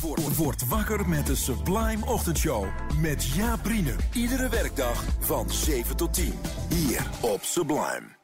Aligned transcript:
Word, 0.00 0.36
word 0.36 0.68
wakker 0.68 1.08
met 1.08 1.26
de 1.26 1.34
Sublime 1.34 2.06
Ochtendshow. 2.06 2.66
Met 3.00 3.24
Jaap 3.24 3.66
Riene. 3.66 3.94
Iedere 4.12 4.48
werkdag 4.48 5.04
van 5.20 5.50
7 5.50 5.96
tot 5.96 6.14
10. 6.14 6.32
Hier 6.68 7.10
op 7.20 7.42
Sublime. 7.42 8.16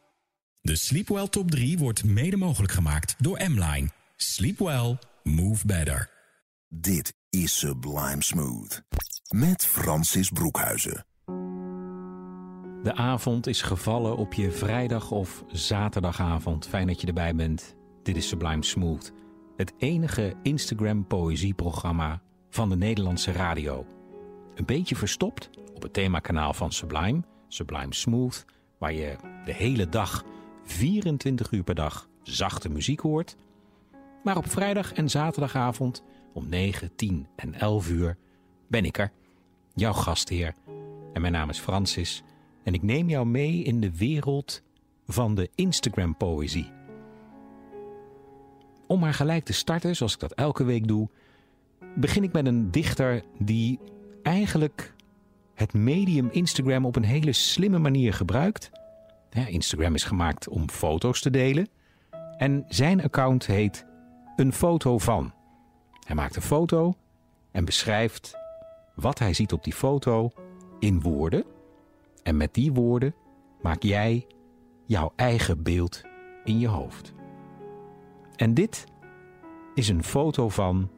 De 0.61 0.77
Sleepwell 0.77 1.29
Top 1.29 1.51
3 1.51 1.79
wordt 1.79 2.05
mede 2.05 2.37
mogelijk 2.37 2.73
gemaakt 2.73 3.15
door 3.19 3.41
M-Line. 3.49 3.89
Sleep 4.17 4.59
well, 4.59 4.99
move 5.23 5.67
better. 5.67 6.11
Dit 6.69 7.15
is 7.31 7.59
Sublime 7.59 8.23
Smooth. 8.23 8.83
Met 9.29 9.67
Francis 9.67 10.31
Broekhuizen. 10.31 11.05
De 12.83 12.95
avond 12.95 13.47
is 13.47 13.63
gevallen 13.63 14.17
op 14.17 14.33
je 14.33 14.51
vrijdag 14.51 15.11
of 15.11 15.45
zaterdagavond. 15.49 16.67
Fijn 16.67 16.87
dat 16.87 17.01
je 17.01 17.07
erbij 17.07 17.35
bent. 17.35 17.75
Dit 18.03 18.17
is 18.17 18.29
Sublime 18.29 18.65
Smooth. 18.65 19.13
Het 19.61 19.75
enige 19.79 20.35
Instagram 20.43 21.07
poëzieprogramma 21.07 22.23
van 22.51 22.69
de 22.69 22.77
Nederlandse 22.77 23.33
radio. 23.33 23.87
Een 24.55 24.65
beetje 24.65 24.97
verstopt 24.97 25.51
op 25.75 25.83
het 25.83 25.93
themakanaal 25.93 26.53
van 26.53 26.73
Sublime, 26.73 27.23
Sublime 27.49 27.95
Smooth, 27.95 28.45
waar 28.79 28.93
je 28.93 29.17
de 29.45 29.53
hele 29.53 29.89
dag, 29.89 30.25
24 30.65 31.51
uur 31.51 31.63
per 31.63 31.75
dag, 31.75 32.09
zachte 32.23 32.69
muziek 32.69 33.01
hoort. 33.01 33.37
Maar 34.25 34.37
op 34.37 34.51
vrijdag 34.51 34.93
en 34.93 35.11
zaterdagavond 35.11 36.03
om 36.33 36.49
9, 36.49 36.95
10 36.97 37.27
en 37.37 37.55
11 37.55 37.91
uur 37.91 38.17
ben 38.69 38.85
ik 38.85 38.99
er, 38.99 39.13
jouw 39.75 39.93
gastheer. 39.93 40.55
En 41.13 41.21
mijn 41.21 41.33
naam 41.33 41.49
is 41.49 41.59
Francis 41.59 42.23
en 42.65 42.75
ik 42.75 42.83
neem 42.83 43.09
jou 43.09 43.27
mee 43.27 43.63
in 43.63 43.81
de 43.81 43.97
wereld 43.97 44.63
van 45.07 45.35
de 45.35 45.51
Instagram-poëzie. 45.55 46.80
Om 48.91 49.01
maar 49.01 49.15
gelijk 49.15 49.45
te 49.45 49.53
starten, 49.53 49.97
zoals 49.97 50.15
ik 50.15 50.21
dat 50.21 50.33
elke 50.33 50.65
week 50.65 50.89
doe, 50.89 51.09
begin 51.95 52.23
ik 52.23 52.33
met 52.33 52.47
een 52.47 52.71
dichter 52.71 53.23
die 53.39 53.79
eigenlijk 54.23 54.95
het 55.55 55.73
medium 55.73 56.29
Instagram 56.31 56.87
op 56.87 56.97
een 56.97 57.05
hele 57.05 57.33
slimme 57.33 57.79
manier 57.79 58.15
gebruikt. 58.15 58.71
Instagram 59.47 59.95
is 59.95 60.05
gemaakt 60.05 60.49
om 60.49 60.71
foto's 60.71 61.21
te 61.21 61.31
delen. 61.31 61.69
En 62.37 62.65
zijn 62.69 63.03
account 63.03 63.47
heet 63.47 63.87
Een 64.37 64.53
foto 64.53 64.99
van. 64.99 65.33
Hij 66.07 66.17
maakt 66.17 66.37
een 66.37 66.43
foto 66.43 66.95
en 67.51 67.65
beschrijft 67.65 68.37
wat 68.95 69.19
hij 69.19 69.35
ziet 69.35 69.53
op 69.53 69.65
die 69.65 69.75
foto 69.75 70.31
in 70.79 71.01
woorden. 71.01 71.45
En 72.23 72.37
met 72.37 72.55
die 72.55 72.73
woorden 72.73 73.15
maak 73.63 73.83
jij 73.83 74.27
jouw 74.87 75.13
eigen 75.17 75.63
beeld 75.63 76.01
in 76.45 76.59
je 76.59 76.69
hoofd. 76.69 77.19
En 78.41 78.55
dit 78.55 78.85
is 79.75 79.89
een 79.89 80.05
foto 80.05 80.49
van 80.49 80.91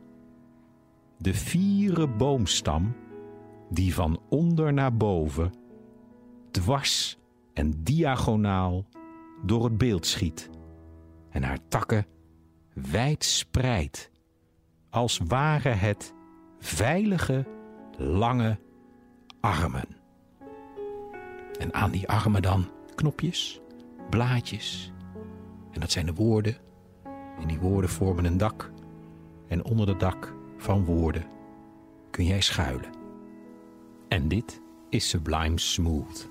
de 1.18 1.34
vierde 1.34 2.08
boomstam 2.08 2.96
die 3.70 3.94
van 3.94 4.20
onder 4.28 4.72
naar 4.72 4.96
boven, 4.96 5.52
dwars 6.50 7.18
en 7.54 7.82
diagonaal 7.82 8.86
door 9.44 9.64
het 9.64 9.78
beeld 9.78 10.06
schiet 10.06 10.50
en 11.30 11.42
haar 11.42 11.58
takken 11.68 12.06
wijd 12.74 13.24
spreidt, 13.24 14.10
als 14.90 15.20
waren 15.26 15.78
het 15.78 16.14
veilige, 16.58 17.46
lange 17.98 18.58
armen. 19.40 19.88
En 21.58 21.74
aan 21.74 21.90
die 21.90 22.08
armen 22.08 22.42
dan 22.42 22.70
knopjes, 22.94 23.60
blaadjes. 24.10 24.92
En 25.70 25.80
dat 25.80 25.90
zijn 25.90 26.06
de 26.06 26.14
woorden. 26.14 26.70
En 27.40 27.48
die 27.48 27.58
woorden 27.58 27.90
vormen 27.90 28.24
een 28.24 28.38
dak. 28.38 28.70
En 29.48 29.64
onder 29.64 29.88
het 29.88 30.00
dak 30.00 30.34
van 30.56 30.84
woorden 30.84 31.26
kun 32.10 32.24
jij 32.26 32.40
schuilen. 32.40 32.90
En 34.08 34.28
dit 34.28 34.60
is 34.88 35.08
Sublime 35.08 35.58
Smooth. 35.58 36.28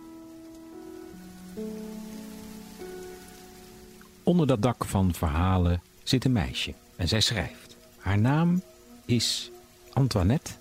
Onder 4.23 4.47
dat 4.47 4.61
dak 4.61 4.85
van 4.85 5.13
verhalen 5.13 5.81
zit 6.03 6.25
een 6.25 6.31
meisje 6.31 6.73
en 6.95 7.07
zij 7.07 7.21
schrijft. 7.21 7.77
Haar 7.97 8.19
naam 8.19 8.61
is 9.05 9.51
Antoinette, 9.93 10.51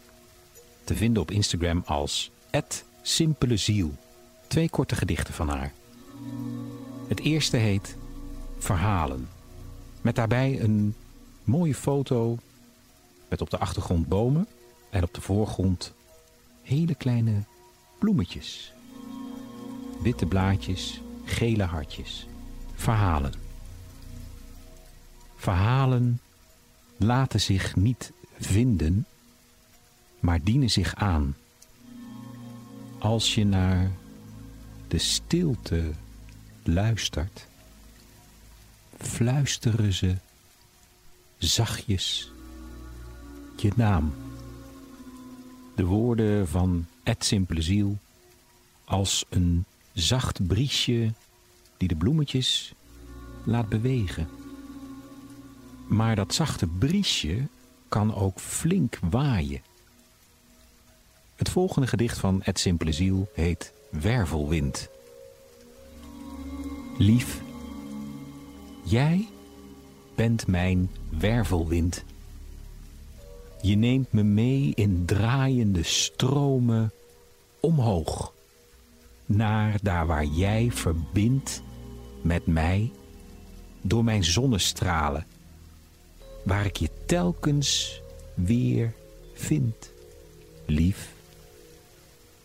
te 0.85 0.97
vinden 0.97 1.23
op 1.23 1.31
Instagram 1.31 1.83
als 1.87 2.31
Simpele 3.03 3.57
Ziel. 3.57 3.95
Twee 4.47 4.71
korte 4.71 4.95
gedichten 4.95 5.35
van 5.35 5.49
haar. 5.49 5.73
Het 7.09 7.21
eerste 7.21 7.57
heet 7.57 7.97
Verhalen. 8.59 9.29
Met 10.01 10.15
daarbij 10.15 10.61
een 10.61 10.95
mooie 11.45 11.75
foto 11.75 12.39
met 13.29 13.41
op 13.41 13.51
de 13.51 13.59
achtergrond 13.59 14.09
bomen 14.09 14.47
en 14.91 15.03
op 15.03 15.15
de 15.15 15.21
voorgrond 15.21 15.95
hele 16.63 16.95
kleine 16.95 17.43
bloemetjes. 17.99 18.73
Witte 20.03 20.27
blaadjes, 20.27 21.01
gele 21.25 21.63
hartjes. 21.63 22.27
Verhalen. 22.75 23.33
Verhalen 25.37 26.21
laten 26.97 27.41
zich 27.41 27.77
niet 27.77 28.13
vinden, 28.39 29.07
maar 30.21 30.43
dienen 30.43 30.71
zich 30.71 30.95
aan. 30.95 31.37
Als 32.99 33.35
je 33.35 33.45
naar 33.45 33.91
de 34.89 34.99
stilte 34.99 35.91
luistert, 36.63 37.47
fluisteren 39.03 39.93
ze 39.93 40.15
zachtjes 41.39 42.33
je 43.63 43.73
naam. 43.77 44.15
De 45.75 45.85
woorden 45.85 46.49
van 46.49 46.87
Het 47.03 47.25
Simpele 47.25 47.63
Ziel 47.63 47.99
als 48.85 49.25
een 49.29 49.65
zacht 49.93 50.47
briesje 50.47 51.13
die 51.77 51.89
de 51.89 51.97
bloemetjes 51.97 52.73
laat 53.45 53.69
bewegen. 53.69 54.29
Maar 55.89 56.17
dat 56.17 56.35
zachte 56.35 56.67
briesje 56.67 57.49
kan 57.89 58.15
ook 58.15 58.39
flink 58.41 58.99
waaien. 59.11 59.63
Het 61.37 61.49
volgende 61.49 61.87
gedicht 61.87 62.19
van 62.19 62.41
Het 62.43 62.59
Simpele 62.59 62.93
Ziel 62.93 63.31
heet 63.35 63.73
Wervelwind. 63.91 64.89
Lief, 66.99 67.41
jij 68.83 69.29
bent 70.15 70.47
mijn 70.47 70.91
wervelwind. 71.09 72.05
Je 73.63 73.77
neemt 73.77 74.13
me 74.13 74.23
mee 74.23 74.73
in 74.75 75.03
draaiende 75.07 75.83
stromen 75.83 76.93
omhoog. 77.61 78.33
Naar 79.27 79.79
daar 79.83 80.07
waar 80.07 80.25
jij 80.25 80.69
verbindt 80.71 81.63
met 82.23 82.47
mij 82.47 82.91
door 83.81 84.05
mijn 84.05 84.25
zonnestralen. 84.25 85.27
Waar 86.43 86.67
ik 86.67 86.77
je 86.77 86.91
telkens 87.07 88.01
weer 88.35 88.95
vind. 89.35 89.91
Lief, 90.67 91.13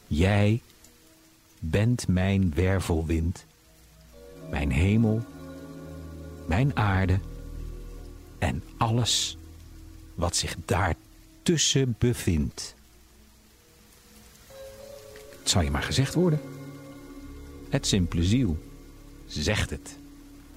jij 0.08 0.62
bent 1.60 2.08
mijn 2.08 2.54
wervelwind, 2.54 3.46
mijn 4.50 4.72
hemel, 4.72 5.24
mijn 6.48 6.76
aarde 6.76 7.20
en 8.38 8.64
alles 8.78 9.38
wat 10.16 10.36
zich 10.36 10.56
daartussen 10.66 11.96
bevindt. 11.98 12.76
Het 15.40 15.50
zal 15.50 15.62
je 15.62 15.72
maar 15.72 15.84
gezegd 15.84 16.14
worden. 16.14 16.40
Het 17.70 17.88
simpele 17.88 18.24
ziel 18.24 18.58
zegt 19.28 19.70
het 19.70 19.98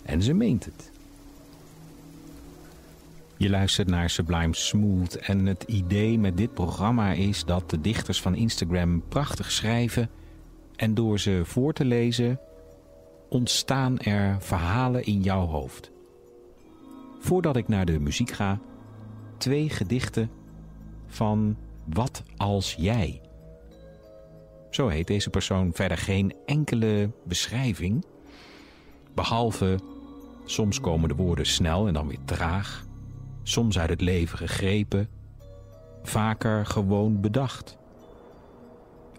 en 0.02 0.22
ze 0.22 0.32
meent 0.32 0.64
het. 0.64 0.90
Je 3.36 3.50
luistert 3.50 3.88
naar 3.88 4.10
Sublime 4.10 4.54
Smooth 4.54 5.16
en 5.16 5.46
het 5.46 5.62
idee 5.62 6.18
met 6.18 6.36
dit 6.36 6.54
programma 6.54 7.12
is 7.12 7.44
dat 7.44 7.70
de 7.70 7.80
dichters 7.80 8.20
van 8.20 8.34
Instagram 8.34 9.02
prachtig 9.08 9.50
schrijven 9.50 10.10
en 10.76 10.94
door 10.94 11.18
ze 11.18 11.40
voor 11.44 11.72
te 11.72 11.84
lezen 11.84 12.40
ontstaan 13.28 13.98
er 13.98 14.36
verhalen 14.40 15.04
in 15.04 15.20
jouw 15.20 15.46
hoofd. 15.46 15.90
Voordat 17.18 17.56
ik 17.56 17.68
naar 17.68 17.84
de 17.84 17.98
muziek 17.98 18.30
ga, 18.30 18.60
twee 19.36 19.70
gedichten 19.70 20.30
van 21.06 21.56
Wat 21.94 22.22
als 22.36 22.74
jij? 22.74 23.20
Zo 24.70 24.88
heet 24.88 25.06
deze 25.06 25.30
persoon 25.30 25.72
verder 25.72 25.98
geen 25.98 26.34
enkele 26.46 27.10
beschrijving. 27.24 28.04
Behalve 29.14 29.78
soms 30.44 30.80
komen 30.80 31.08
de 31.08 31.14
woorden 31.14 31.46
snel 31.46 31.86
en 31.86 31.94
dan 31.94 32.08
weer 32.08 32.24
traag. 32.24 32.86
Soms 33.42 33.78
uit 33.78 33.90
het 33.90 34.00
leven 34.00 34.38
gegrepen. 34.38 35.08
Vaker 36.02 36.66
gewoon 36.66 37.20
bedacht. 37.20 37.76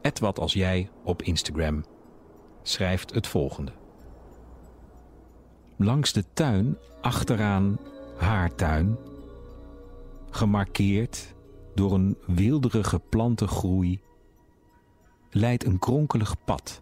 Et 0.02 0.20
wat 0.20 0.40
als 0.40 0.54
jij 0.54 0.90
op 1.04 1.22
Instagram 1.22 1.86
schrijft 2.64 3.14
het 3.14 3.28
volgende. 3.28 3.72
Langs 5.82 6.14
de 6.14 6.24
tuin, 6.34 6.78
achteraan 7.02 7.80
haar 8.18 8.56
tuin, 8.56 8.98
gemarkeerd 10.30 11.36
door 11.76 11.94
een 11.94 12.18
wilderige 12.26 13.00
plantengroei, 13.00 14.00
leidt 15.32 15.66
een 15.66 15.80
kronkelig 15.80 16.44
pad 16.46 16.82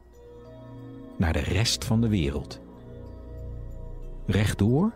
naar 1.17 1.33
de 1.33 1.39
rest 1.39 1.85
van 1.85 2.01
de 2.01 2.07
wereld. 2.07 2.61
Rechtdoor? 4.25 4.93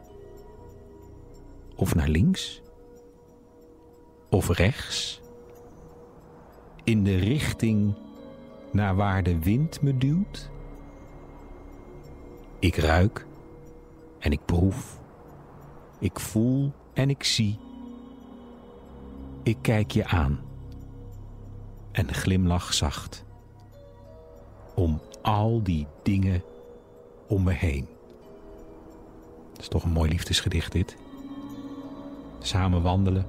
Of 1.75 1.95
naar 1.95 2.09
links? 2.09 2.61
Of 4.29 4.49
rechts? 4.49 5.21
In 6.83 7.03
de 7.03 7.15
richting 7.15 7.93
naar 8.71 8.95
waar 8.95 9.23
de 9.23 9.39
wind 9.39 9.81
me 9.81 9.97
duwt? 9.97 10.49
Ik 12.59 12.75
ruik 12.75 13.29
en 14.21 14.31
ik 14.31 14.45
proef. 14.45 14.99
Ik 15.99 16.19
voel 16.19 16.71
en 16.93 17.09
ik 17.09 17.23
zie. 17.23 17.59
Ik 19.43 19.57
kijk 19.61 19.91
je 19.91 20.05
aan 20.05 20.39
en 21.91 22.13
glimlach 22.13 22.73
zacht 22.73 23.25
om 24.75 25.01
al 25.21 25.63
die 25.63 25.87
dingen 26.03 26.43
om 27.27 27.43
me 27.43 27.51
heen. 27.51 27.87
Het 29.51 29.61
is 29.61 29.67
toch 29.67 29.83
een 29.83 29.91
mooi 29.91 30.09
liefdesgedicht 30.09 30.71
dit. 30.71 30.97
Samen 32.39 32.81
wandelen 32.81 33.25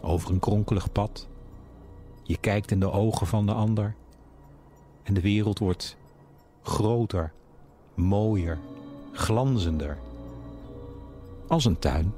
over 0.00 0.30
een 0.30 0.38
kronkelig 0.38 0.92
pad. 0.92 1.28
Je 2.22 2.36
kijkt 2.36 2.70
in 2.70 2.80
de 2.80 2.90
ogen 2.90 3.26
van 3.26 3.46
de 3.46 3.52
ander 3.52 3.94
en 5.02 5.14
de 5.14 5.20
wereld 5.20 5.58
wordt 5.58 5.96
groter, 6.62 7.32
mooier, 7.94 8.58
glanzender. 9.12 9.98
Als 11.54 11.64
een 11.64 11.78
tuin. 11.78 12.14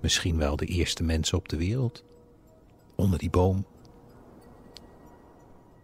Misschien 0.00 0.38
wel 0.38 0.56
de 0.56 0.66
eerste 0.66 1.02
mensen 1.02 1.38
op 1.38 1.48
de 1.48 1.56
wereld. 1.56 2.04
Onder 2.94 3.18
die 3.18 3.30
boom. 3.30 3.66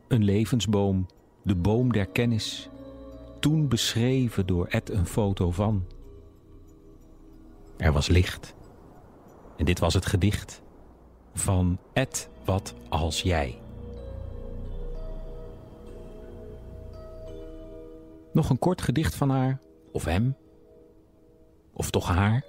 Een 0.09 0.25
levensboom, 0.25 1.07
de 1.43 1.55
boom 1.55 1.93
der 1.93 2.07
kennis. 2.07 2.69
Toen 3.41 3.69
beschreven 3.69 4.47
door 4.47 4.67
Ed 4.67 4.91
een 4.91 5.07
foto 5.07 5.51
van. 5.51 5.85
Er 7.77 7.93
was 7.93 8.09
licht. 8.09 8.55
En 9.57 9.65
dit 9.65 9.79
was 9.79 9.95
het 9.95 10.07
gedicht 10.07 10.63
van 11.35 11.79
Ed 11.93 12.29
wat 12.45 12.75
als 12.89 13.23
jij. 13.23 13.59
Nog 18.33 18.51
een 18.51 18.59
kort 18.59 18.83
gedicht 18.83 19.15
van 19.15 19.31
haar, 19.31 19.61
of 19.93 20.05
hem, 20.05 20.37
of 21.77 21.91
toch 21.91 22.09
haar. 22.09 22.45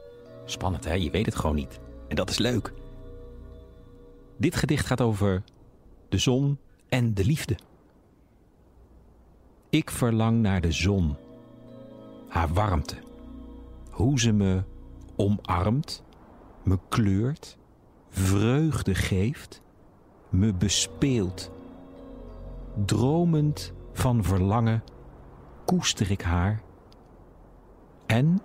Spannend 0.46 0.86
hè, 0.86 0.94
je 0.94 1.10
weet 1.10 1.26
het 1.26 1.36
gewoon 1.36 1.56
niet. 1.56 1.80
En 2.08 2.16
dat 2.16 2.30
is 2.30 2.38
leuk. 2.38 2.74
Dit 4.38 4.56
gedicht 4.56 4.86
gaat 4.86 5.02
over 5.02 5.44
de 6.10 6.18
zon 6.18 6.58
en 6.90 7.14
de 7.14 7.26
liefde. 7.26 7.58
Ik 9.70 9.92
verlang 9.92 10.42
naar 10.42 10.62
de 10.62 10.72
zon, 10.72 11.16
haar 12.28 12.54
warmte, 12.54 12.96
hoe 13.92 14.20
ze 14.20 14.32
me 14.32 14.64
omarmt, 15.16 16.04
me 16.64 16.80
kleurt, 16.90 17.58
vreugde 18.10 18.96
geeft, 18.96 19.62
me 20.30 20.54
bespeelt. 20.54 21.52
Dromend 22.86 23.74
van 23.94 24.24
verlangen 24.24 24.84
koester 25.66 26.12
ik 26.12 26.22
haar 26.22 26.62
en 28.06 28.42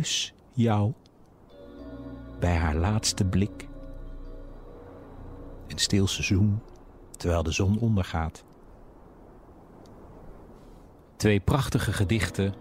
kus 0.00 0.34
jou 0.52 0.92
bij 2.40 2.56
haar 2.56 2.74
laatste 2.74 3.24
blik. 3.24 3.68
Een 5.66 5.78
stil 5.78 6.06
seizoen 6.06 6.60
terwijl 7.10 7.42
de 7.42 7.52
zon 7.52 7.78
ondergaat. 7.78 8.44
Twee 11.16 11.40
prachtige 11.40 11.92
gedichten 11.92 12.54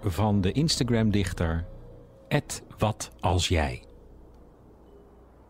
van 0.00 0.40
de 0.40 0.52
Instagram-dichter 0.52 1.66
Ed 2.28 2.62
Wat 2.78 3.10
Als 3.20 3.48
Jij. 3.48 3.84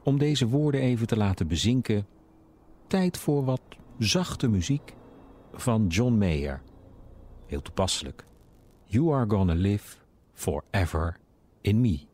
Om 0.02 0.18
deze 0.18 0.48
woorden 0.48 0.80
even 0.80 1.06
te 1.06 1.16
laten 1.16 1.48
bezinken, 1.48 2.06
tijd 2.86 3.18
voor 3.18 3.44
wat 3.44 3.62
zachte 3.98 4.48
muziek 4.48 4.94
van 5.52 5.86
John 5.86 6.14
Mayer. 6.14 6.62
Heel 7.46 7.62
toepasselijk. 7.62 8.24
You 8.84 9.14
are 9.14 9.24
gonna 9.28 9.54
live 9.54 10.01
forever 10.34 11.18
in 11.64 11.80
me. 11.82 12.08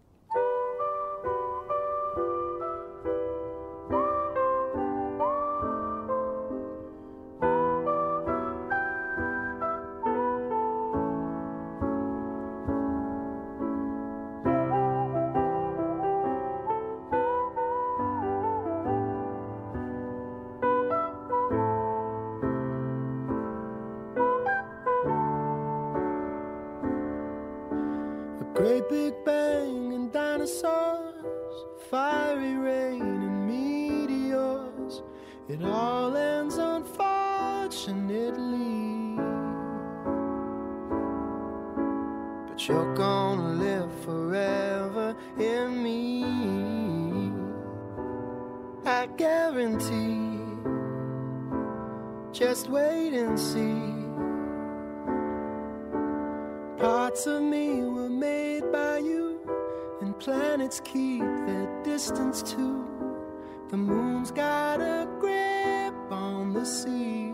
Sea, 66.89 67.33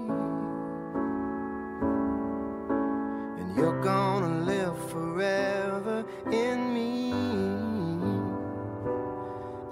and 3.39 3.57
you're 3.57 3.81
gonna 3.83 4.45
live 4.53 4.77
forever 4.91 6.05
in 6.31 6.75
me. 6.75 7.13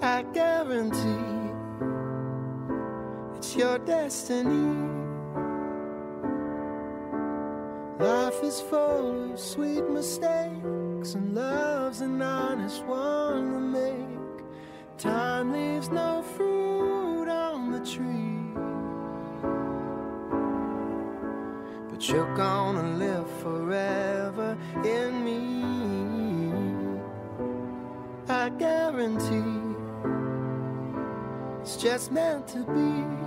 I 0.00 0.22
guarantee 0.32 1.50
it's 3.36 3.56
your 3.56 3.78
destiny. 3.78 4.88
Life 7.98 8.42
is 8.42 8.60
full 8.60 9.32
of 9.32 9.38
sweet 9.38 9.88
mistakes, 9.88 11.14
and 11.14 11.34
love's 11.34 12.00
an 12.00 12.20
honest 12.22 12.84
one 12.84 13.52
to 13.52 13.60
make. 13.60 14.44
Time 14.98 15.52
leaves 15.52 15.88
no 15.88 16.22
fruit 16.34 17.28
on 17.28 17.70
the 17.72 17.80
tree. 17.80 18.31
But 22.02 22.10
you're 22.10 22.34
gonna 22.36 22.96
live 22.96 23.30
forever 23.42 24.58
in 24.84 25.24
me. 25.24 25.62
I 28.28 28.48
guarantee 28.48 29.76
it's 31.60 31.76
just 31.76 32.10
meant 32.10 32.48
to 32.48 32.64
be. 32.64 33.21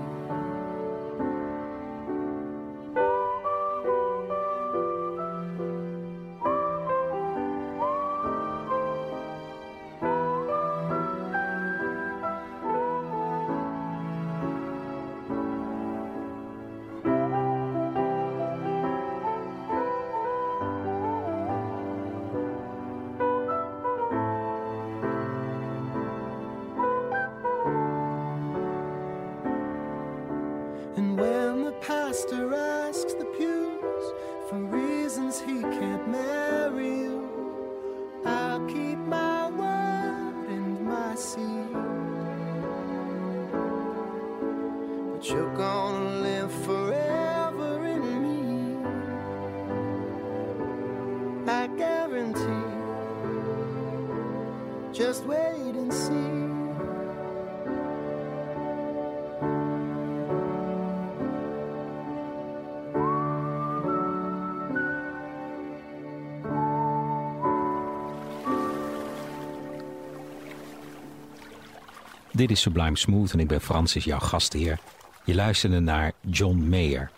Dit 72.36 72.52
is 72.52 72.62
Sublime 72.62 72.98
Smooth 72.98 73.32
en 73.32 73.40
ik 73.40 73.48
ben 73.48 73.62
Francis, 73.62 74.04
jouw 74.04 74.20
gastheer. 74.20 74.80
Je 75.26 75.36
luisterde 75.36 75.80
naar 75.80 76.12
John 76.30 76.58
Mayer. 76.58 77.12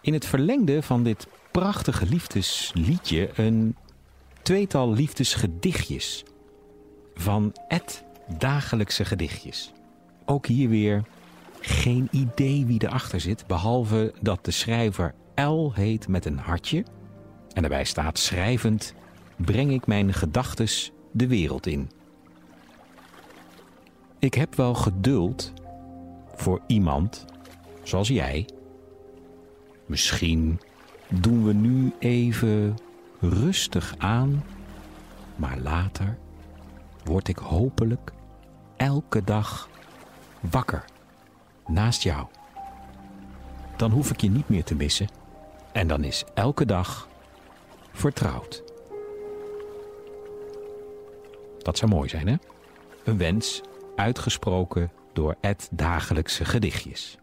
In 0.00 0.12
het 0.12 0.26
verlengde 0.26 0.82
van 0.82 1.02
dit 1.02 1.26
prachtige 1.50 2.06
liefdesliedje 2.06 3.30
een 3.34 3.76
tweetal 4.42 4.92
liefdesgedichtjes 4.92 6.24
van 7.14 7.56
Ed 7.68 8.04
Dagelijkse 8.38 9.04
Gedichtjes. 9.04 9.72
Ook 10.24 10.46
hier 10.46 10.68
weer 10.68 11.04
geen 11.60 12.08
idee 12.10 12.66
wie 12.66 12.82
erachter 12.82 13.20
zit, 13.20 13.46
behalve 13.46 14.14
dat 14.20 14.44
de 14.44 14.50
schrijver 14.50 15.14
L 15.34 15.70
heet 15.72 16.08
met 16.08 16.24
een 16.24 16.38
hartje. 16.38 16.84
En 17.52 17.60
daarbij 17.62 17.84
staat 17.84 18.18
schrijvend 18.18 18.94
breng 19.36 19.72
ik 19.72 19.86
mijn 19.86 20.12
gedachtes 20.12 20.92
de 21.12 21.26
wereld 21.26 21.66
in. 21.66 21.90
Ik 24.18 24.34
heb 24.34 24.54
wel 24.54 24.74
geduld 24.74 25.52
voor 26.34 26.60
iemand 26.66 27.24
zoals 27.82 28.08
jij. 28.08 28.48
Misschien 29.86 30.60
doen 31.08 31.44
we 31.44 31.52
nu 31.52 31.92
even 31.98 32.76
rustig 33.20 33.94
aan, 33.98 34.44
maar 35.36 35.58
later 35.58 36.18
word 37.04 37.28
ik 37.28 37.38
hopelijk 37.38 38.12
elke 38.76 39.24
dag 39.24 39.68
wakker 40.40 40.84
naast 41.66 42.02
jou. 42.02 42.26
Dan 43.76 43.90
hoef 43.90 44.10
ik 44.10 44.20
je 44.20 44.30
niet 44.30 44.48
meer 44.48 44.64
te 44.64 44.74
missen 44.74 45.08
en 45.72 45.86
dan 45.86 46.04
is 46.04 46.24
elke 46.34 46.66
dag 46.66 47.08
vertrouwd. 47.92 48.62
Dat 51.58 51.78
zou 51.78 51.90
mooi 51.90 52.08
zijn, 52.08 52.28
hè? 52.28 52.34
Een 53.04 53.18
wens 53.18 53.62
uitgesproken 53.96 54.90
door 55.12 55.36
Ed 55.40 55.68
Dagelijkse 55.72 56.44
Gedichtjes. 56.44 57.18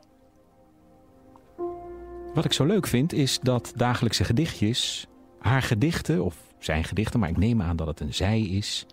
Wat 2.33 2.45
ik 2.45 2.53
zo 2.53 2.65
leuk 2.65 2.87
vind 2.87 3.13
is 3.13 3.39
dat 3.39 3.73
Dagelijkse 3.75 4.23
Gedichtjes 4.23 5.07
haar 5.39 5.61
gedichten, 5.61 6.23
of 6.23 6.35
zijn 6.59 6.83
gedichten, 6.83 7.19
maar 7.19 7.29
ik 7.29 7.37
neem 7.37 7.61
aan 7.61 7.75
dat 7.75 7.87
het 7.87 7.99
een 7.99 8.13
zij 8.13 8.41
is, 8.41 8.85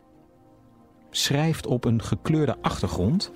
schrijft 1.10 1.66
op 1.66 1.84
een 1.84 2.02
gekleurde 2.02 2.56
achtergrond. 2.60 3.30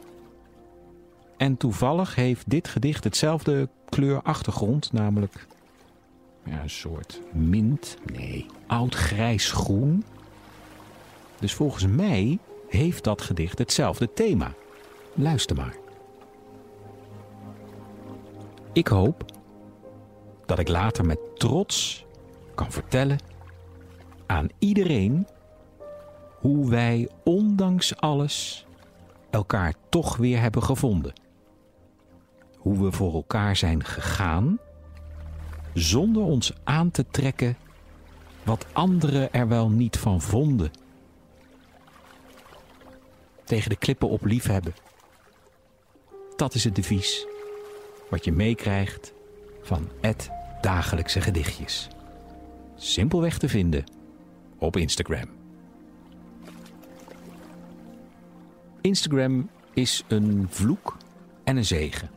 En 1.36 1.56
toevallig 1.56 2.14
heeft 2.14 2.50
dit 2.50 2.68
gedicht 2.68 3.04
hetzelfde 3.04 3.68
kleur 3.88 4.22
achtergrond, 4.22 4.92
namelijk 4.92 5.46
ja, 6.44 6.62
een 6.62 6.70
soort 6.70 7.20
mint, 7.32 7.96
nee, 8.12 8.46
oud 8.66 8.94
grijs 8.94 9.52
groen. 9.52 10.04
Dus 11.38 11.54
volgens 11.54 11.86
mij 11.86 12.38
heeft 12.74 13.04
dat 13.04 13.22
gedicht 13.22 13.58
hetzelfde 13.58 14.12
thema. 14.12 14.54
Luister 15.14 15.56
maar. 15.56 15.76
Ik 18.72 18.86
hoop 18.86 19.24
dat 20.46 20.58
ik 20.58 20.68
later 20.68 21.04
met 21.04 21.18
trots 21.34 22.06
kan 22.54 22.72
vertellen 22.72 23.18
aan 24.26 24.48
iedereen 24.58 25.26
hoe 26.38 26.70
wij 26.70 27.08
ondanks 27.24 27.96
alles 27.96 28.66
elkaar 29.30 29.74
toch 29.88 30.16
weer 30.16 30.40
hebben 30.40 30.62
gevonden. 30.62 31.12
Hoe 32.56 32.84
we 32.84 32.92
voor 32.92 33.14
elkaar 33.14 33.56
zijn 33.56 33.84
gegaan 33.84 34.58
zonder 35.72 36.22
ons 36.22 36.52
aan 36.64 36.90
te 36.90 37.06
trekken 37.10 37.56
wat 38.42 38.66
anderen 38.72 39.32
er 39.32 39.48
wel 39.48 39.70
niet 39.70 39.98
van 39.98 40.20
vonden 40.20 40.70
tegen 43.54 43.70
de 43.70 43.76
klippen 43.76 44.08
op 44.08 44.24
liefhebben. 44.24 44.74
Dat 46.36 46.54
is 46.54 46.64
het 46.64 46.74
devies 46.74 47.26
wat 48.10 48.24
je 48.24 48.32
meekrijgt 48.32 49.12
van 49.62 49.88
het 50.00 50.30
dagelijkse 50.60 51.20
gedichtjes. 51.20 51.88
Simpelweg 52.76 53.38
te 53.38 53.48
vinden 53.48 53.84
op 54.58 54.76
Instagram. 54.76 55.28
Instagram 58.80 59.50
is 59.74 60.04
een 60.08 60.46
vloek 60.50 60.96
en 61.44 61.56
een 61.56 61.64
zegen, 61.64 62.10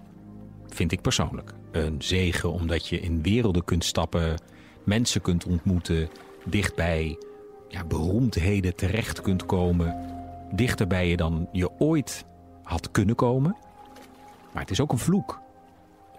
vind 0.67 0.91
ik 0.91 1.01
persoonlijk. 1.01 1.53
Een 1.71 2.01
zegen 2.01 2.51
omdat 2.51 2.87
je 2.87 2.99
in 2.99 3.21
werelden 3.21 3.63
kunt 3.63 3.85
stappen, 3.85 4.41
mensen 4.83 5.21
kunt 5.21 5.45
ontmoeten, 5.45 6.09
dichtbij 6.45 7.17
ja, 7.67 7.85
beroemdheden 7.85 8.75
terecht 8.75 9.21
kunt 9.21 9.45
komen 9.45 10.06
dichter 10.51 10.87
bij 10.87 11.09
je 11.09 11.17
dan 11.17 11.47
je 11.51 11.69
ooit 11.79 12.25
had 12.63 12.91
kunnen 12.91 13.15
komen. 13.15 13.55
Maar 14.51 14.61
het 14.61 14.71
is 14.71 14.81
ook 14.81 14.91
een 14.91 14.97
vloek. 14.97 15.39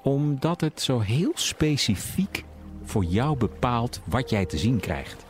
Omdat 0.02 0.60
het 0.60 0.80
zo 0.80 1.00
heel 1.00 1.32
specifiek 1.34 2.44
voor 2.82 3.04
jou 3.04 3.36
bepaalt 3.36 4.00
wat 4.04 4.30
jij 4.30 4.46
te 4.46 4.58
zien 4.58 4.80
krijgt. 4.80 5.24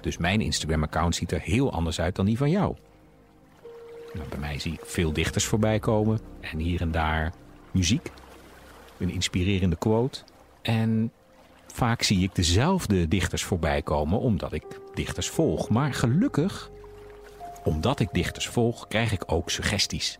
Dus 0.00 0.16
mijn 0.16 0.40
Instagram-account 0.40 1.14
ziet 1.14 1.32
er 1.32 1.40
heel 1.40 1.72
anders 1.72 2.00
uit 2.00 2.16
dan 2.16 2.26
die 2.26 2.36
van 2.36 2.50
jou. 2.50 2.74
Nou, 4.12 4.28
bij 4.28 4.38
mij 4.38 4.58
zie 4.58 4.72
ik 4.72 4.84
veel 4.84 5.12
dichters 5.12 5.44
voorbij 5.44 5.78
komen 5.78 6.20
en 6.40 6.58
hier 6.58 6.80
en 6.80 6.90
daar 6.90 7.32
muziek, 7.70 8.10
een 8.98 9.10
inspirerende 9.10 9.76
quote. 9.76 10.20
En 10.62 11.12
vaak 11.66 12.02
zie 12.02 12.22
ik 12.22 12.34
dezelfde 12.34 13.08
dichters 13.08 13.44
voorbij 13.44 13.82
komen 13.82 14.18
omdat 14.20 14.52
ik 14.52 14.64
dichters 14.94 15.28
volg. 15.28 15.68
Maar 15.68 15.94
gelukkig 15.94 16.70
omdat 17.64 18.00
ik 18.00 18.08
dichters 18.12 18.48
volg, 18.48 18.88
krijg 18.88 19.12
ik 19.12 19.22
ook 19.26 19.50
suggesties. 19.50 20.18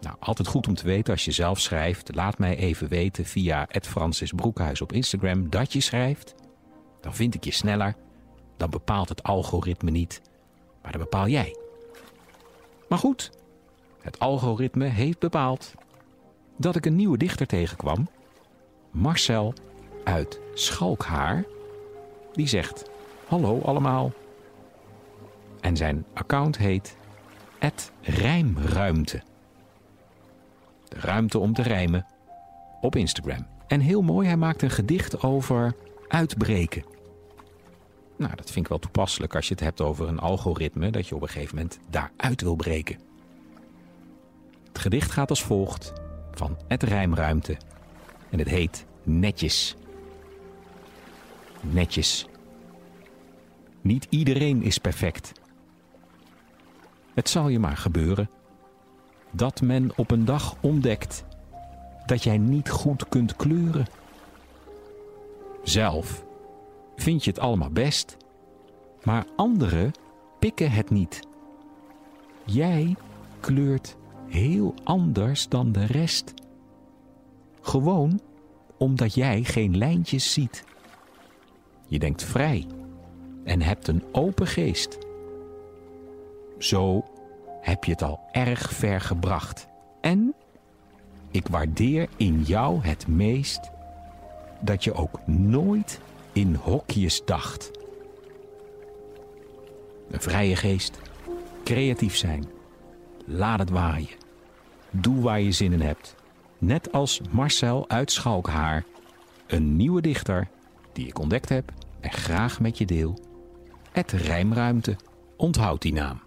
Nou, 0.00 0.16
altijd 0.18 0.48
goed 0.48 0.68
om 0.68 0.74
te 0.74 0.84
weten 0.84 1.12
als 1.12 1.24
je 1.24 1.32
zelf 1.32 1.60
schrijft. 1.60 2.14
Laat 2.14 2.38
mij 2.38 2.56
even 2.56 2.88
weten 2.88 3.24
via 3.24 3.68
Francis 3.80 4.32
Broekhuis 4.32 4.80
op 4.80 4.92
Instagram 4.92 5.50
dat 5.50 5.72
je 5.72 5.80
schrijft. 5.80 6.34
Dan 7.00 7.14
vind 7.14 7.34
ik 7.34 7.44
je 7.44 7.50
sneller. 7.50 7.94
Dan 8.56 8.70
bepaalt 8.70 9.08
het 9.08 9.22
algoritme 9.22 9.90
niet, 9.90 10.20
maar 10.82 10.92
dat 10.92 11.00
bepaal 11.00 11.28
jij. 11.28 11.56
Maar 12.88 12.98
goed, 12.98 13.30
het 14.00 14.18
algoritme 14.18 14.84
heeft 14.84 15.18
bepaald 15.18 15.74
dat 16.56 16.76
ik 16.76 16.86
een 16.86 16.96
nieuwe 16.96 17.18
dichter 17.18 17.46
tegenkwam. 17.46 18.08
Marcel 18.90 19.54
uit 20.04 20.40
Schalkhaar. 20.54 21.44
Die 22.32 22.46
zegt: 22.46 22.90
Hallo 23.26 23.60
allemaal. 23.60 24.12
En 25.60 25.76
zijn 25.76 26.04
account 26.14 26.58
heet 26.58 26.96
Rijmruimte. 28.02 29.22
De 30.88 30.96
ruimte 31.00 31.38
om 31.38 31.52
te 31.52 31.62
rijmen 31.62 32.06
op 32.80 32.96
Instagram. 32.96 33.46
En 33.66 33.80
heel 33.80 34.02
mooi, 34.02 34.26
hij 34.26 34.36
maakt 34.36 34.62
een 34.62 34.70
gedicht 34.70 35.22
over 35.22 35.74
uitbreken. 36.08 36.84
Nou, 38.16 38.34
dat 38.34 38.50
vind 38.50 38.64
ik 38.64 38.68
wel 38.68 38.78
toepasselijk 38.78 39.34
als 39.34 39.48
je 39.48 39.54
het 39.54 39.62
hebt 39.62 39.80
over 39.80 40.08
een 40.08 40.18
algoritme 40.18 40.90
dat 40.90 41.08
je 41.08 41.14
op 41.14 41.22
een 41.22 41.28
gegeven 41.28 41.56
moment 41.56 41.78
daaruit 41.90 42.40
wil 42.40 42.56
breken. 42.56 42.98
Het 44.68 44.78
gedicht 44.78 45.10
gaat 45.10 45.30
als 45.30 45.42
volgt 45.42 45.92
van 46.32 46.58
Het 46.68 46.82
Rijmruimte 46.82 47.56
en 48.30 48.38
het 48.38 48.48
heet 48.48 48.86
Netjes. 49.02 49.76
Netjes. 51.60 52.26
Niet 53.80 54.06
iedereen 54.10 54.62
is 54.62 54.78
perfect. 54.78 55.39
Het 57.14 57.28
zal 57.28 57.48
je 57.48 57.58
maar 57.58 57.76
gebeuren 57.76 58.30
dat 59.30 59.60
men 59.60 59.90
op 59.96 60.10
een 60.10 60.24
dag 60.24 60.56
ontdekt 60.60 61.24
dat 62.06 62.22
jij 62.22 62.38
niet 62.38 62.70
goed 62.70 63.08
kunt 63.08 63.36
kleuren. 63.36 63.86
Zelf 65.62 66.24
vind 66.96 67.24
je 67.24 67.30
het 67.30 67.38
allemaal 67.38 67.70
best, 67.70 68.16
maar 69.02 69.24
anderen 69.36 69.92
pikken 70.38 70.70
het 70.70 70.90
niet. 70.90 71.20
Jij 72.44 72.96
kleurt 73.40 73.96
heel 74.26 74.74
anders 74.84 75.48
dan 75.48 75.72
de 75.72 75.84
rest. 75.84 76.34
Gewoon 77.60 78.20
omdat 78.76 79.14
jij 79.14 79.44
geen 79.44 79.76
lijntjes 79.76 80.32
ziet. 80.32 80.64
Je 81.86 81.98
denkt 81.98 82.22
vrij 82.22 82.66
en 83.44 83.62
hebt 83.62 83.88
een 83.88 84.02
open 84.12 84.46
geest. 84.46 84.98
Zo 86.60 87.04
heb 87.60 87.84
je 87.84 87.92
het 87.92 88.02
al 88.02 88.20
erg 88.32 88.72
ver 88.72 89.00
gebracht. 89.00 89.68
En 90.00 90.34
Ik 91.30 91.48
waardeer 91.48 92.08
in 92.16 92.42
jou 92.42 92.80
het 92.82 93.06
meest 93.08 93.70
dat 94.60 94.84
je 94.84 94.92
ook 94.92 95.26
nooit 95.26 96.00
in 96.32 96.54
hokjes 96.54 97.24
dacht. 97.24 97.70
Een 100.10 100.20
vrije 100.20 100.56
geest, 100.56 100.98
creatief 101.64 102.16
zijn, 102.16 102.44
laat 103.26 103.58
het 103.58 103.70
waaien. 103.70 104.16
Doe 104.90 105.20
waar 105.20 105.40
je 105.40 105.52
zin 105.52 105.72
in 105.72 105.80
hebt. 105.80 106.14
Net 106.58 106.92
als 106.92 107.20
Marcel 107.30 107.88
uit 107.88 108.12
Schalkhaar, 108.12 108.84
een 109.46 109.76
nieuwe 109.76 110.00
dichter 110.00 110.48
die 110.92 111.06
ik 111.06 111.18
ontdekt 111.18 111.48
heb 111.48 111.72
en 112.00 112.10
graag 112.10 112.60
met 112.60 112.78
je 112.78 112.84
deel. 112.86 113.18
Het 113.92 114.12
Rijmruimte, 114.12 114.96
onthoud 115.36 115.82
die 115.82 115.92
naam. 115.92 116.20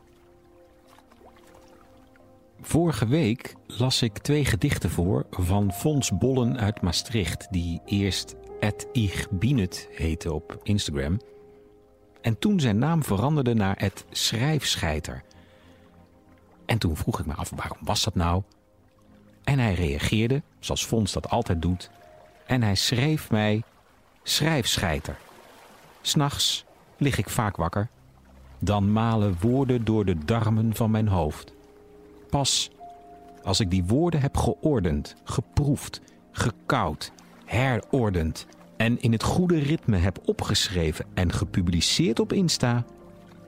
Vorige 2.66 3.08
week 3.08 3.56
las 3.68 4.02
ik 4.02 4.18
twee 4.18 4.46
gedichten 4.46 4.90
voor 4.90 5.26
van 5.30 5.72
Fons 5.72 6.18
Bollen 6.18 6.58
uit 6.58 6.82
Maastricht, 6.82 7.48
die 7.52 7.82
eerst 7.86 8.36
Ed 8.60 8.88
Ich 8.92 9.28
heette 9.92 10.34
op 10.34 10.60
Instagram. 10.64 11.20
En 12.22 12.40
toen 12.40 12.60
zijn 12.60 12.78
naam 12.78 13.04
veranderde 13.04 13.54
naar 13.54 13.78
Ed 13.78 14.06
Schrijfscheiter. 14.10 15.24
En 16.66 16.78
toen 16.78 16.98
vroeg 16.98 17.20
ik 17.20 17.26
me 17.26 17.34
af, 17.34 17.52
waarom 17.56 17.78
was 17.82 18.04
dat 18.04 18.16
nou? 18.16 18.42
En 19.44 19.60
hij 19.60 19.74
reageerde, 19.74 20.42
zoals 20.60 20.86
Fons 20.86 21.12
dat 21.12 21.30
altijd 21.30 21.62
doet, 21.62 21.90
en 22.46 22.62
hij 22.62 22.76
schreef 22.76 23.32
mij 23.32 23.64
schrijfscheiter. 24.24 25.18
S'nachts 26.02 26.66
lig 26.98 27.18
ik 27.18 27.30
vaak 27.30 27.56
wakker. 27.56 27.90
Dan 28.60 28.92
malen 28.92 29.38
woorden 29.40 29.86
door 29.86 30.06
de 30.06 30.26
darmen 30.26 30.76
van 30.76 30.92
mijn 30.92 31.08
hoofd. 31.08 31.53
Pas 32.34 32.72
als 33.44 33.60
ik 33.60 33.70
die 33.70 33.84
woorden 33.86 34.22
heb 34.22 34.38
geordend, 34.38 35.16
geproefd, 35.24 36.02
gekoud, 36.32 37.12
herordend 37.46 38.48
en 38.78 39.02
in 39.02 39.12
het 39.12 39.24
goede 39.24 39.60
ritme 39.60 39.98
heb 39.98 40.20
opgeschreven 40.26 41.06
en 41.14 41.32
gepubliceerd 41.32 42.20
op 42.20 42.34
Insta, 42.34 42.86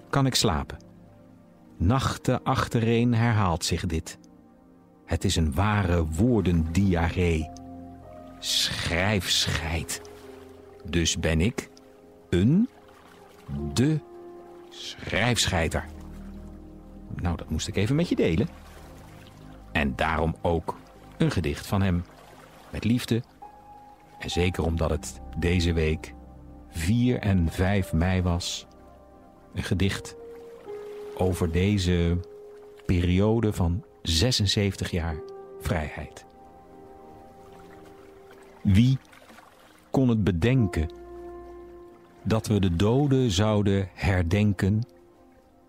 kan 0.10 0.26
ik 0.26 0.36
slapen. 0.36 0.78
Nachten 1.78 2.44
achtereen 2.44 3.14
herhaalt 3.14 3.66
zich 3.66 3.86
dit. 3.86 4.18
Het 5.06 5.24
is 5.24 5.36
een 5.36 5.54
ware 5.54 6.06
woordendiarree. 6.06 7.50
Schrijfscheid. 8.40 10.02
Dus 10.90 11.20
ben 11.20 11.42
ik 11.42 11.70
een, 12.30 12.70
de 13.74 14.00
schrijfscheiter. 14.70 15.86
Nou, 17.16 17.38
dat 17.38 17.50
moest 17.50 17.68
ik 17.68 17.76
even 17.76 17.96
met 17.96 18.10
je 18.10 18.16
delen. 18.16 18.65
En 19.76 19.96
daarom 19.96 20.36
ook 20.42 20.78
een 21.18 21.32
gedicht 21.32 21.68
van 21.68 21.82
hem. 21.82 22.04
Met 22.70 22.84
liefde. 22.84 23.22
En 24.20 24.30
zeker 24.30 24.64
omdat 24.64 24.90
het 24.90 25.22
deze 25.38 25.74
week 25.74 26.14
4 26.70 27.20
en 27.20 27.52
5 27.52 27.94
mei 27.94 28.22
was. 28.22 28.68
Een 29.54 29.64
gedicht 29.64 30.16
over 31.18 31.52
deze 31.52 32.20
periode 32.86 33.54
van 33.54 33.84
76 34.02 34.92
jaar 34.92 35.16
vrijheid. 35.60 36.26
Wie 38.62 38.98
kon 39.92 40.10
het 40.10 40.24
bedenken 40.24 40.90
dat 42.24 42.48
we 42.48 42.60
de 42.60 42.76
doden 42.76 43.32
zouden 43.32 43.90
herdenken, 43.94 44.84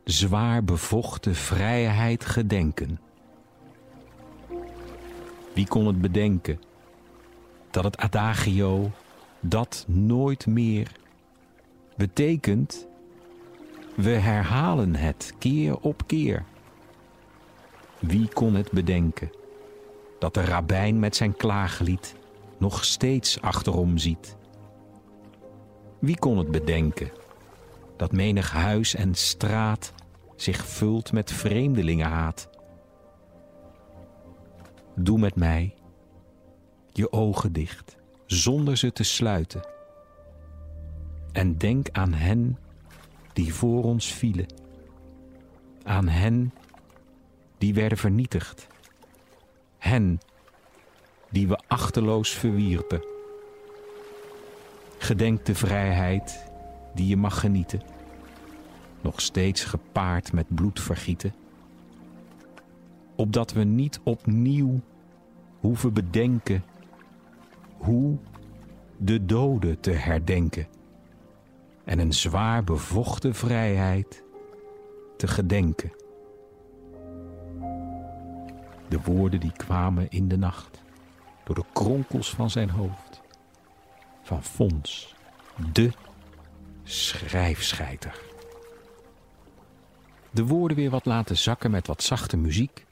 zwaar 0.05 0.65
bevochten 0.65 1.35
vrijheid 1.35 2.25
gedenken? 2.25 3.06
Wie 5.57 5.67
kon 5.67 5.87
het 5.87 6.01
bedenken 6.01 6.61
dat 7.71 7.85
het 7.85 7.97
adagio 7.97 8.91
dat 9.41 9.85
nooit 9.89 10.47
meer 10.47 10.93
betekent 11.95 12.87
we 13.95 14.11
herhalen 14.11 14.95
het 14.95 15.35
keer 15.39 15.79
op 15.81 16.07
keer. 16.07 16.45
Wie 17.99 18.29
kon 18.29 18.55
het 18.55 18.71
bedenken 18.71 19.31
dat 20.19 20.35
de 20.35 20.45
rabbijn 20.45 20.99
met 20.99 21.17
zijn 21.17 21.37
klaaglied 21.37 22.15
nog 22.59 22.85
steeds 22.85 23.41
achterom 23.41 23.99
ziet? 23.99 24.37
Wie 25.99 26.19
kon 26.19 26.39
het 26.39 26.51
bedenken 26.51 27.11
dat 27.97 28.13
menig 28.13 28.51
huis 28.53 28.95
en 28.95 29.15
straat 29.15 29.93
zich 30.35 30.67
vult 30.67 31.13
met 31.13 31.33
vreemdelingenhaat? 31.33 32.49
Doe 34.99 35.19
met 35.19 35.35
mij 35.35 35.75
je 36.93 37.13
ogen 37.13 37.53
dicht, 37.53 37.97
zonder 38.27 38.77
ze 38.77 38.93
te 38.93 39.03
sluiten. 39.03 39.69
En 41.33 41.59
denk 41.59 41.89
aan 41.93 42.13
hen 42.13 42.59
die 43.33 43.55
voor 43.55 43.85
ons 43.85 44.13
vielen. 44.13 44.47
Aan 45.83 46.09
hen 46.09 46.53
die 47.59 47.75
werden 47.75 47.99
vernietigd. 47.99 48.67
Hen 49.79 50.21
die 51.31 51.49
we 51.49 51.59
achterloos 51.67 52.31
verwierpen. 52.31 53.05
Gedenk 54.99 55.45
de 55.45 55.55
vrijheid 55.55 56.51
die 56.95 57.07
je 57.07 57.17
mag 57.17 57.41
genieten, 57.41 57.83
nog 59.01 59.21
steeds 59.21 59.65
gepaard 59.65 60.33
met 60.33 60.55
bloedvergieten. 60.55 61.35
Opdat 63.17 63.53
we 63.53 63.65
niet 63.65 64.01
opnieuw 64.03 64.81
hoeven 65.61 65.93
bedenken 65.93 66.65
hoe 67.77 68.17
de 68.97 69.25
doden 69.25 69.81
te 69.81 69.91
herdenken 69.91 70.67
en 71.85 71.99
een 71.99 72.13
zwaar 72.13 72.65
bevochten 72.65 73.35
vrijheid 73.35 74.25
te 75.17 75.27
gedenken. 75.27 75.93
De 78.89 79.01
woorden 79.05 79.41
die 79.41 79.53
kwamen 79.53 80.11
in 80.11 80.29
de 80.29 80.39
nacht 80.39 80.83
door 81.45 81.55
de 81.55 81.65
kronkels 81.73 82.31
van 82.31 82.51
zijn 82.51 82.71
hoofd. 82.71 83.21
Van 84.23 84.43
Fons, 84.43 85.15
de 85.73 85.91
schrijfscheiter. 86.83 88.21
De 90.31 90.47
woorden 90.47 90.77
weer 90.77 90.91
wat 90.91 91.05
laten 91.05 91.39
zakken 91.39 91.71
met 91.71 91.87
wat 91.87 92.03
zachte 92.03 92.37
muziek. 92.37 92.86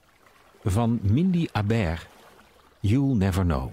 Van 0.66 0.98
Mindy 1.02 1.46
Aber, 1.52 1.98
You'll 2.80 3.14
Never 3.14 3.44
Know. 3.44 3.72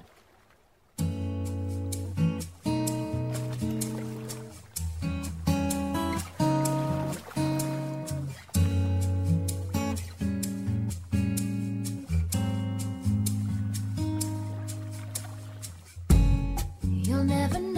You'll 16.84 17.24
never 17.24 17.60
know 17.60 17.71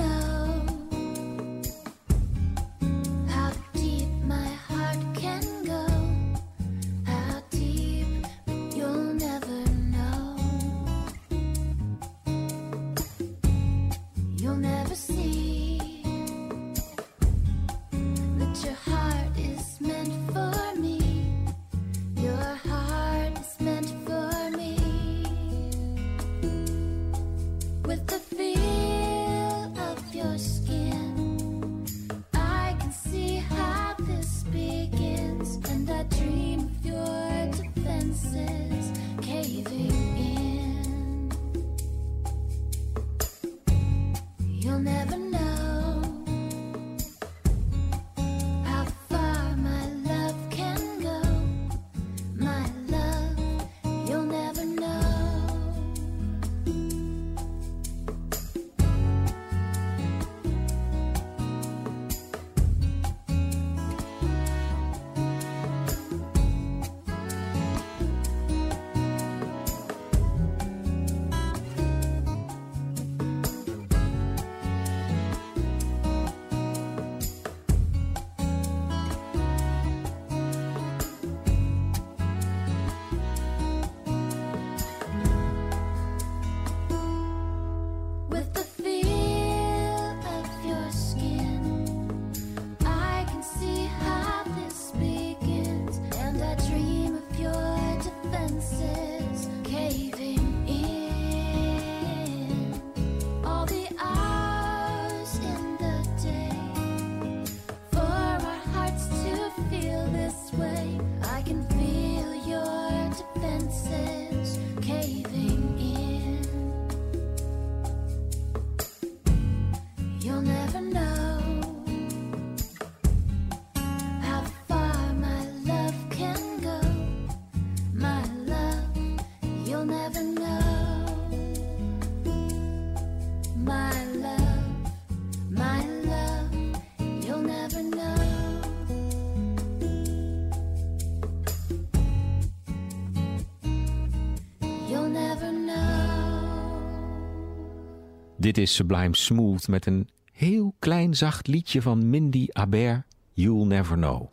Dit 148.44 148.58
is 148.58 148.76
Sublime 148.76 149.16
Smooth 149.16 149.68
met 149.68 149.86
een 149.86 150.10
heel 150.32 150.76
klein 150.80 151.14
zacht 151.14 151.48
liedje 151.48 151.82
van 151.82 152.10
Mindy 152.10 152.48
Aber, 152.52 153.06
You'll 153.34 153.66
Never 153.66 153.96
Know. 153.96 154.30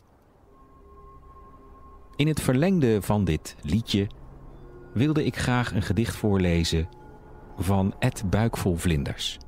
In 2.16 2.28
het 2.28 2.40
verlengde 2.40 3.02
van 3.02 3.24
dit 3.24 3.56
liedje 3.62 4.06
wilde 4.94 5.24
ik 5.24 5.36
graag 5.36 5.74
een 5.74 5.82
gedicht 5.82 6.16
voorlezen 6.16 6.88
van 7.56 7.94
Ed 7.98 8.22
Buikvol 8.30 8.76
Vlinders. 8.76 9.38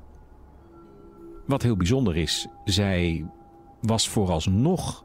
Wat 1.46 1.62
heel 1.62 1.77
bijzonder 1.77 2.16
is, 2.16 2.48
zij 2.64 3.27
was 3.81 4.09
vooralsnog 4.09 5.05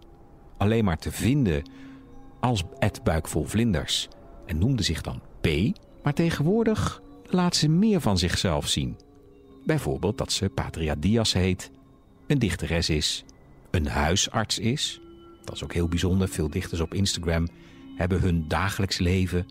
alleen 0.58 0.86
maar 0.86 0.98
te 0.98 1.12
vinden 1.12 1.70
als 2.39 2.63
Ed 2.80 3.04
Buikvol 3.04 3.46
Vlinders 3.46 4.08
en 4.46 4.58
noemde 4.58 4.84
zich 4.84 5.02
dan 5.02 5.22
P, 5.41 5.48
maar 6.04 6.13
tegenwoordig 6.13 7.02
laat 7.24 7.56
ze 7.56 7.70
meer 7.70 8.02
van 8.02 8.17
zichzelf 8.17 8.67
zien. 8.67 9.06
Bijvoorbeeld 9.68 10.18
dat 10.18 10.32
ze 10.32 10.50
Patria 10.50 10.96
Diaz 10.96 11.34
heet, 11.34 11.72
een 12.28 12.40
dichteres 12.40 12.90
is, 12.90 13.24
een 13.72 13.88
huisarts 13.88 14.60
is. 14.60 15.02
Dat 15.44 15.56
is 15.56 15.64
ook 15.64 15.74
heel 15.74 15.88
bijzonder. 15.88 16.28
Veel 16.28 16.50
dichters 16.50 16.82
op 16.82 16.94
Instagram 16.94 17.48
hebben 17.96 18.22
hun 18.22 18.48
dagelijks 18.48 18.98
leven 18.98 19.46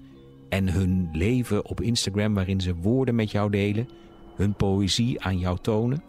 en 0.48 0.68
hun 0.68 1.08
leven 1.12 1.64
op 1.64 1.80
Instagram 1.80 2.34
waarin 2.34 2.60
ze 2.60 2.74
woorden 2.74 3.14
met 3.14 3.30
jou 3.30 3.50
delen, 3.50 3.88
hun 4.36 4.54
poëzie 4.54 5.22
aan 5.22 5.38
jou 5.38 5.58
tonen. 5.60 6.02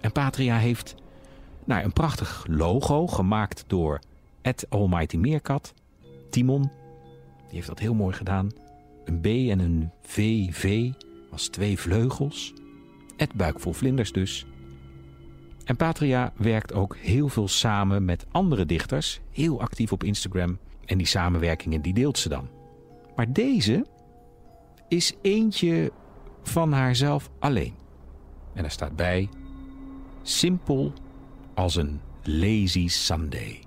En 0.00 0.12
Patria 0.12 0.56
heeft 0.58 0.94
nou, 1.64 1.84
een 1.84 1.92
prachtig 1.92 2.46
logo 2.48 3.06
gemaakt 3.06 3.64
door 3.66 4.00
Ed 4.42 4.66
Almighty 4.68 5.16
Meerkat, 5.16 5.74
Timon. 6.30 6.62
Die 6.62 7.54
heeft 7.54 7.68
dat 7.68 7.78
heel 7.78 7.94
mooi 7.94 8.14
gedaan. 8.14 8.50
Een 9.04 9.20
B 9.20 9.26
en 9.26 9.58
een 9.58 9.90
VV 10.02 10.90
als 11.36 11.48
twee 11.48 11.78
vleugels. 11.78 12.52
Ed 13.16 13.34
Buikvol 13.34 13.72
Vlinders 13.72 14.12
dus. 14.12 14.46
En 15.64 15.76
Patria 15.76 16.32
werkt 16.36 16.72
ook 16.72 16.96
heel 16.96 17.28
veel 17.28 17.48
samen 17.48 18.04
met 18.04 18.26
andere 18.30 18.66
dichters, 18.66 19.20
heel 19.30 19.60
actief 19.60 19.92
op 19.92 20.04
Instagram. 20.04 20.58
En 20.84 20.98
die 20.98 21.06
samenwerkingen 21.06 21.82
die 21.82 21.94
deelt 21.94 22.18
ze 22.18 22.28
dan. 22.28 22.48
Maar 23.16 23.32
deze 23.32 23.86
is 24.88 25.12
eentje 25.22 25.92
van 26.42 26.72
haarzelf 26.72 27.30
alleen. 27.38 27.74
En 28.54 28.64
er 28.64 28.70
staat 28.70 28.96
bij: 28.96 29.28
simpel 30.22 30.92
als 31.54 31.76
een 31.76 32.00
lazy 32.22 32.88
Sunday. 32.88 33.60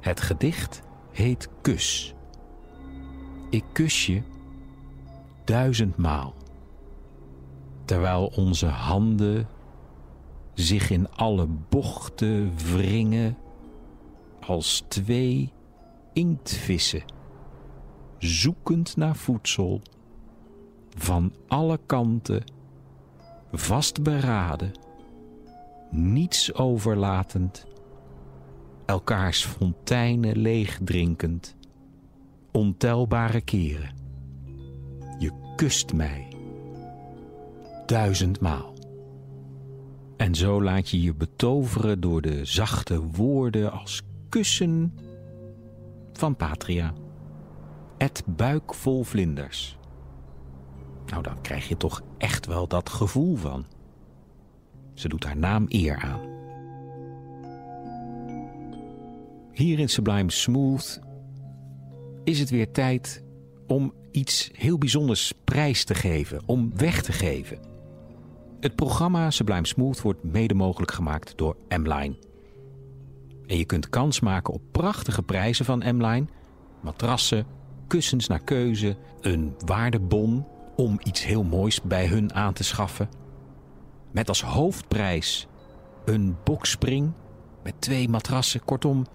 Het 0.00 0.20
gedicht 0.20 0.82
heet 1.12 1.48
Kus. 1.62 2.14
Ik 3.50 3.64
kus 3.72 4.06
je 4.06 4.22
duizendmaal. 5.44 6.34
Terwijl 7.84 8.32
onze 8.36 8.66
handen 8.66 9.48
zich 10.54 10.90
in 10.90 11.10
alle 11.10 11.46
bochten 11.68 12.52
wringen 12.72 13.36
als 14.40 14.84
twee 14.88 15.52
inktvissen, 16.12 17.04
zoekend 18.18 18.96
naar 18.96 19.16
voedsel, 19.16 19.80
van 20.96 21.32
alle 21.48 21.80
kanten, 21.86 22.44
vastberaden, 23.52 24.72
niets 25.90 26.54
overlatend, 26.54 27.66
elkaars 28.86 29.44
fonteinen 29.44 30.38
leegdrinkend, 30.38 31.56
ontelbare 32.52 33.40
keren. 33.40 33.94
Je 35.18 35.52
kust 35.56 35.92
mij 35.92 36.33
duizendmaal. 37.86 38.74
En 40.16 40.34
zo 40.34 40.62
laat 40.62 40.88
je 40.88 41.02
je 41.02 41.14
betoveren 41.14 42.00
door 42.00 42.22
de 42.22 42.44
zachte 42.44 43.02
woorden 43.02 43.72
als 43.72 44.02
kussen 44.28 44.98
van 46.12 46.36
Patria. 46.36 46.92
Het 47.98 48.22
buik 48.26 48.74
vol 48.74 49.02
vlinders. 49.02 49.78
Nou, 51.06 51.22
dan 51.22 51.40
krijg 51.40 51.68
je 51.68 51.76
toch 51.76 52.02
echt 52.18 52.46
wel 52.46 52.68
dat 52.68 52.88
gevoel 52.88 53.36
van. 53.36 53.66
Ze 54.94 55.08
doet 55.08 55.24
haar 55.24 55.36
naam 55.36 55.64
eer 55.68 55.96
aan. 55.96 56.20
Hier 59.52 59.78
in 59.78 59.88
Sublime 59.88 60.30
Smooth 60.30 61.00
is 62.24 62.38
het 62.38 62.50
weer 62.50 62.70
tijd 62.70 63.24
om 63.66 63.92
iets 64.10 64.50
heel 64.52 64.78
bijzonders 64.78 65.32
prijs 65.44 65.84
te 65.84 65.94
geven, 65.94 66.42
om 66.46 66.76
weg 66.76 67.02
te 67.02 67.12
geven. 67.12 67.73
Het 68.64 68.74
programma 68.74 69.30
Sublime 69.30 69.66
Smooth 69.66 70.00
wordt 70.00 70.22
mede 70.22 70.54
mogelijk 70.54 70.92
gemaakt 70.92 71.36
door 71.36 71.56
M-Line. 71.68 72.16
En 73.46 73.58
je 73.58 73.64
kunt 73.64 73.88
kans 73.88 74.20
maken 74.20 74.54
op 74.54 74.62
prachtige 74.72 75.22
prijzen 75.22 75.64
van 75.64 75.78
M-Line. 75.78 76.26
Matrassen, 76.80 77.46
kussens 77.86 78.26
naar 78.26 78.44
keuze, 78.44 78.96
een 79.20 79.54
waardebon 79.64 80.46
om 80.76 80.98
iets 81.02 81.24
heel 81.24 81.42
moois 81.42 81.82
bij 81.82 82.06
hun 82.06 82.34
aan 82.34 82.52
te 82.52 82.64
schaffen. 82.64 83.08
Met 84.12 84.28
als 84.28 84.42
hoofdprijs 84.42 85.46
een 86.04 86.36
boxspring 86.44 87.12
met 87.62 87.74
twee 87.78 88.08
matrassen. 88.08 88.64
Kortom, 88.64 89.06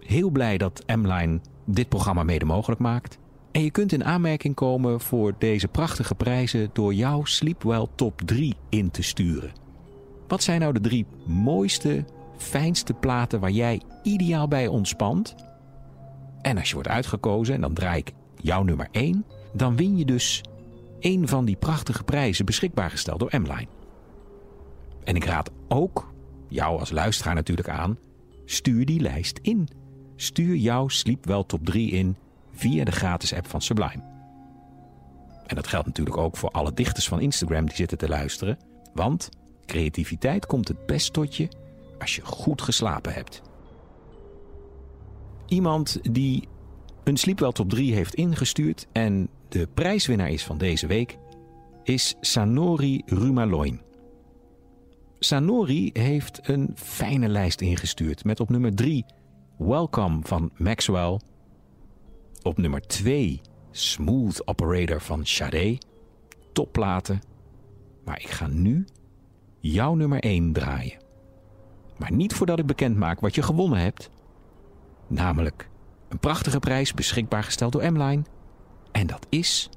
heel 0.00 0.30
blij 0.30 0.58
dat 0.58 0.82
M-Line 0.86 1.40
dit 1.64 1.88
programma 1.88 2.22
mede 2.22 2.44
mogelijk 2.44 2.80
maakt. 2.80 3.18
En 3.58 3.64
je 3.64 3.70
kunt 3.70 3.92
in 3.92 4.04
aanmerking 4.04 4.54
komen 4.54 5.00
voor 5.00 5.34
deze 5.38 5.68
prachtige 5.68 6.14
prijzen 6.14 6.70
door 6.72 6.94
jouw 6.94 7.24
Sleepwell 7.24 7.86
Top 7.94 8.20
3 8.24 8.54
in 8.68 8.90
te 8.90 9.02
sturen. 9.02 9.52
Wat 10.28 10.42
zijn 10.42 10.60
nou 10.60 10.72
de 10.72 10.80
drie 10.80 11.06
mooiste, 11.26 12.04
fijnste 12.36 12.94
platen 12.94 13.40
waar 13.40 13.50
jij 13.50 13.80
ideaal 14.02 14.48
bij 14.48 14.66
ontspant? 14.66 15.34
En 16.40 16.58
als 16.58 16.68
je 16.68 16.74
wordt 16.74 16.88
uitgekozen 16.88 17.54
en 17.54 17.60
dan 17.60 17.74
draai 17.74 17.98
ik 17.98 18.12
jouw 18.36 18.62
nummer 18.62 18.88
1, 18.90 19.24
dan 19.52 19.76
win 19.76 19.96
je 19.96 20.04
dus 20.04 20.42
een 21.00 21.28
van 21.28 21.44
die 21.44 21.56
prachtige 21.56 22.04
prijzen 22.04 22.44
beschikbaar 22.44 22.90
gesteld 22.90 23.20
door 23.20 23.40
M-Line. 23.40 23.68
En 25.04 25.16
ik 25.16 25.24
raad 25.24 25.50
ook 25.68 26.12
jou 26.48 26.78
als 26.78 26.90
luisteraar 26.90 27.34
natuurlijk 27.34 27.68
aan, 27.68 27.98
stuur 28.44 28.86
die 28.86 29.00
lijst 29.00 29.38
in. 29.42 29.68
Stuur 30.16 30.56
jouw 30.56 30.88
Sleepwell 30.88 31.44
Top 31.46 31.64
3 31.64 31.90
in 31.90 32.16
via 32.58 32.84
de 32.84 32.92
gratis 32.92 33.34
app 33.34 33.46
van 33.46 33.62
Sublime. 33.62 34.02
En 35.46 35.56
dat 35.56 35.66
geldt 35.66 35.86
natuurlijk 35.86 36.16
ook 36.16 36.36
voor 36.36 36.50
alle 36.50 36.74
dichters 36.74 37.08
van 37.08 37.20
Instagram 37.20 37.66
die 37.66 37.76
zitten 37.76 37.98
te 37.98 38.08
luisteren. 38.08 38.58
Want 38.94 39.28
creativiteit 39.66 40.46
komt 40.46 40.68
het 40.68 40.86
best 40.86 41.12
tot 41.12 41.36
je 41.36 41.48
als 41.98 42.16
je 42.16 42.24
goed 42.24 42.62
geslapen 42.62 43.12
hebt. 43.12 43.42
Iemand 45.46 45.98
die 46.14 46.48
een 47.04 47.16
Sleepwell 47.16 47.52
Top 47.52 47.70
3 47.70 47.94
heeft 47.94 48.14
ingestuurd 48.14 48.86
en 48.92 49.28
de 49.48 49.68
prijswinnaar 49.74 50.30
is 50.30 50.44
van 50.44 50.58
deze 50.58 50.86
week, 50.86 51.18
is 51.82 52.14
Sanori 52.20 53.02
Rumaloin. 53.06 53.80
Sanori 55.18 55.90
heeft 55.92 56.40
een 56.42 56.70
fijne 56.74 57.28
lijst 57.28 57.60
ingestuurd 57.60 58.24
met 58.24 58.40
op 58.40 58.48
nummer 58.48 58.74
3 58.74 59.04
Welcome 59.58 60.18
van 60.22 60.50
Maxwell. 60.56 61.18
Op 62.42 62.58
nummer 62.58 62.80
2 62.80 63.40
Smooth 63.70 64.46
Operator 64.46 65.00
van 65.00 65.26
Sade. 65.26 65.78
Topplaten. 66.52 67.20
Maar 68.04 68.20
ik 68.20 68.30
ga 68.30 68.46
nu 68.46 68.86
jouw 69.58 69.94
nummer 69.94 70.20
1 70.20 70.52
draaien. 70.52 71.02
Maar 71.96 72.12
niet 72.12 72.34
voordat 72.34 72.58
ik 72.58 72.66
bekend 72.66 72.96
maak 72.96 73.20
wat 73.20 73.34
je 73.34 73.42
gewonnen 73.42 73.78
hebt. 73.78 74.10
Namelijk 75.06 75.68
Een 76.08 76.18
prachtige 76.18 76.58
prijs 76.58 76.94
beschikbaar 76.94 77.44
gesteld 77.44 77.72
door 77.72 77.92
M-Line. 77.92 78.22
En 78.92 79.06
dat 79.06 79.26
is 79.28 79.70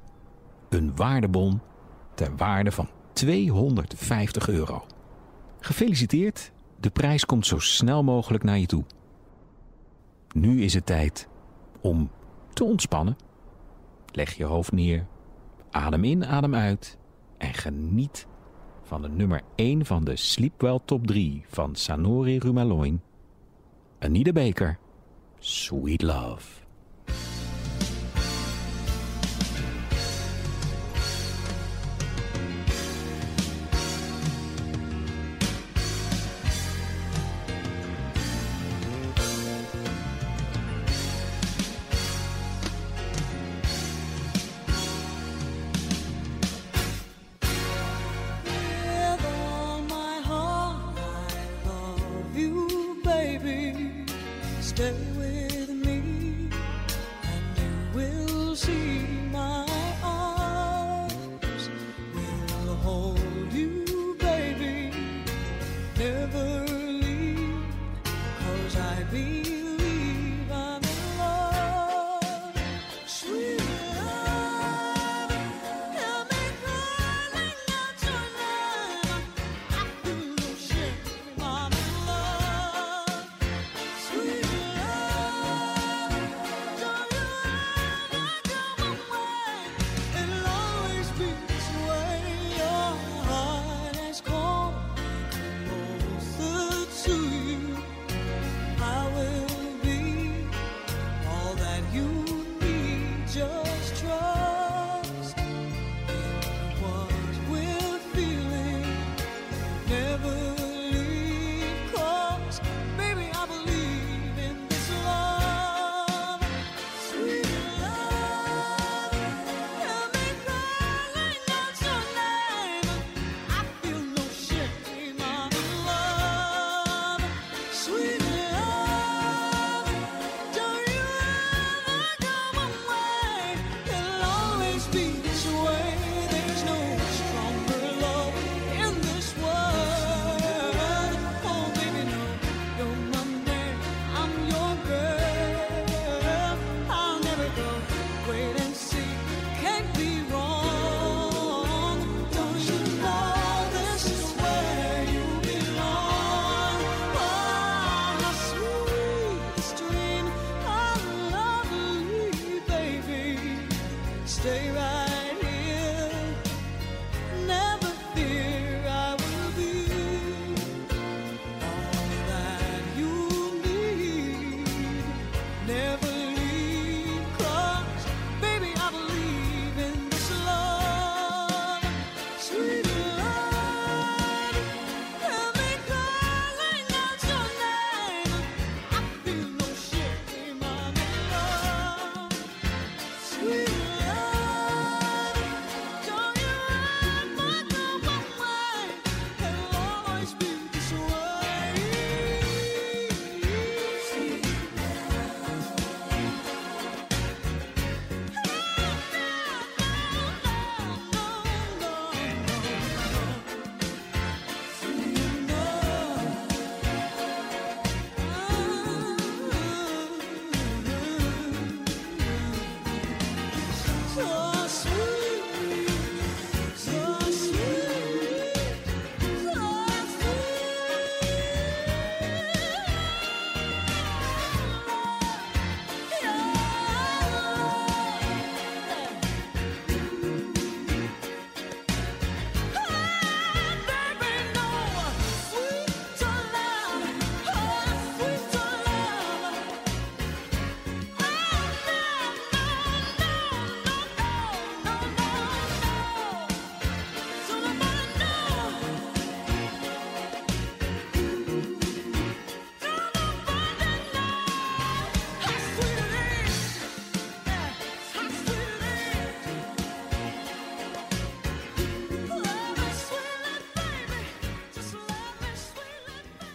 een 0.68 0.96
waardebon 0.96 1.60
ter 2.14 2.36
waarde 2.36 2.72
van 2.72 2.88
250 3.12 4.48
euro. 4.48 4.84
Gefeliciteerd, 5.60 6.52
de 6.80 6.90
prijs 6.90 7.26
komt 7.26 7.46
zo 7.46 7.58
snel 7.58 8.02
mogelijk 8.02 8.44
naar 8.44 8.58
je 8.58 8.66
toe. 8.66 8.84
Nu 10.34 10.62
is 10.62 10.74
het 10.74 10.86
tijd 10.86 11.28
om 11.80 12.10
te 12.54 12.64
ontspannen. 12.64 13.16
Leg 14.12 14.36
je 14.36 14.44
hoofd 14.44 14.72
neer, 14.72 15.06
adem 15.70 16.04
in, 16.04 16.26
adem 16.26 16.54
uit 16.54 16.98
en 17.38 17.54
geniet 17.54 18.26
van 18.82 19.02
de 19.02 19.08
nummer 19.08 19.40
1 19.54 19.86
van 19.86 20.04
de 20.04 20.16
Sleepwell 20.16 20.78
Top 20.84 21.06
3 21.06 21.44
van 21.48 21.74
Sanori 21.74 22.38
Rumaloin. 22.38 23.02
Anita 23.98 24.32
Baker, 24.32 24.78
Sweet 25.38 26.02
Love. 26.02 26.61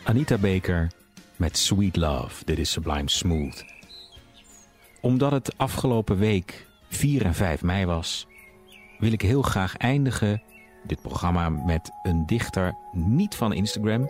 Anita 0.08 0.38
Baker 0.38 0.91
met 1.36 1.58
Sweet 1.58 1.96
Love. 1.96 2.46
Dit 2.46 2.58
is 2.58 2.72
Sublime 2.72 3.10
Smooth. 3.10 3.65
Omdat 5.02 5.32
het 5.32 5.58
afgelopen 5.58 6.17
week 6.17 6.67
4 6.89 7.26
en 7.26 7.34
5 7.34 7.62
mei 7.62 7.86
was, 7.86 8.28
wil 9.00 9.12
ik 9.12 9.22
heel 9.22 9.41
graag 9.41 9.78
eindigen 9.78 10.41
dit 10.84 11.02
programma 11.02 11.50
met 11.50 11.91
een 12.04 12.26
dichter 12.26 12.76
niet 12.91 13.36
van 13.36 13.54
Instagram, 13.54 14.10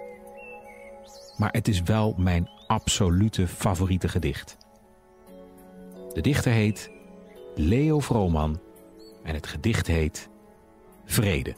maar 1.37 1.51
het 1.51 1.67
is 1.67 1.81
wel 1.81 2.13
mijn 2.17 2.49
absolute 2.67 3.47
favoriete 3.47 4.09
gedicht. 4.09 4.57
De 6.13 6.21
dichter 6.21 6.51
heet 6.51 6.91
Leo 7.55 7.99
Vrooman 7.99 8.59
en 9.23 9.33
het 9.33 9.47
gedicht 9.47 9.87
heet 9.87 10.29
Vrede. 11.05 11.53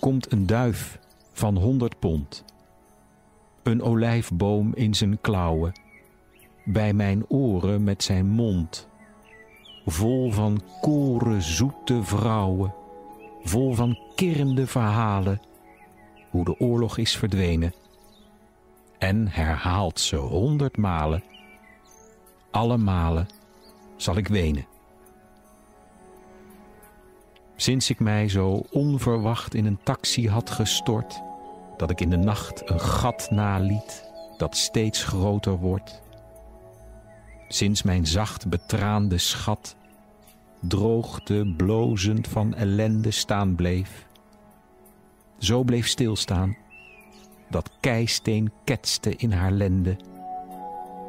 Komt 0.00 0.32
een 0.32 0.46
duif 0.46 1.02
van 1.34 1.56
honderd 1.56 1.98
pond, 1.98 2.44
een 3.62 3.82
olijfboom 3.82 4.74
in 4.74 4.94
zijn 4.94 5.20
klauwen, 5.20 5.72
bij 6.64 6.92
mijn 6.92 7.24
oren 7.28 7.84
met 7.84 8.02
zijn 8.02 8.26
mond, 8.26 8.88
vol 9.86 10.30
van 10.30 10.62
koren 10.80 11.42
zoete 11.42 12.02
vrouwen, 12.02 12.74
vol 13.42 13.74
van 13.74 13.98
kirrende 14.14 14.66
verhalen, 14.66 15.40
hoe 16.30 16.44
de 16.44 16.60
oorlog 16.60 16.98
is 16.98 17.16
verdwenen, 17.16 17.74
en 18.98 19.28
herhaalt 19.28 20.00
ze 20.00 20.16
honderd 20.16 20.76
malen, 20.76 21.22
alle 22.50 22.76
malen 22.76 23.28
zal 23.96 24.16
ik 24.16 24.28
wenen. 24.28 24.66
Sinds 27.56 27.90
ik 27.90 28.00
mij 28.00 28.28
zo 28.28 28.62
onverwacht 28.70 29.54
in 29.54 29.66
een 29.66 29.78
taxi 29.82 30.28
had 30.28 30.50
gestort, 30.50 31.22
dat 31.76 31.90
ik 31.90 32.00
in 32.00 32.10
de 32.10 32.16
nacht 32.16 32.70
een 32.70 32.80
gat 32.80 33.30
naliet 33.30 34.10
dat 34.36 34.56
steeds 34.56 35.04
groter 35.04 35.58
wordt. 35.58 36.02
Sinds 37.48 37.82
mijn 37.82 38.06
zacht 38.06 38.48
betraande 38.48 39.18
schat 39.18 39.76
droogte 40.60 41.54
blozend 41.56 42.28
van 42.28 42.54
ellende 42.54 43.10
staan 43.10 43.54
bleef. 43.54 44.06
Zo 45.38 45.62
bleef 45.62 45.86
stilstaan, 45.86 46.56
dat 47.50 47.70
keisteen 47.80 48.52
ketste 48.64 49.16
in 49.16 49.32
haar 49.32 49.52
lende. 49.52 49.96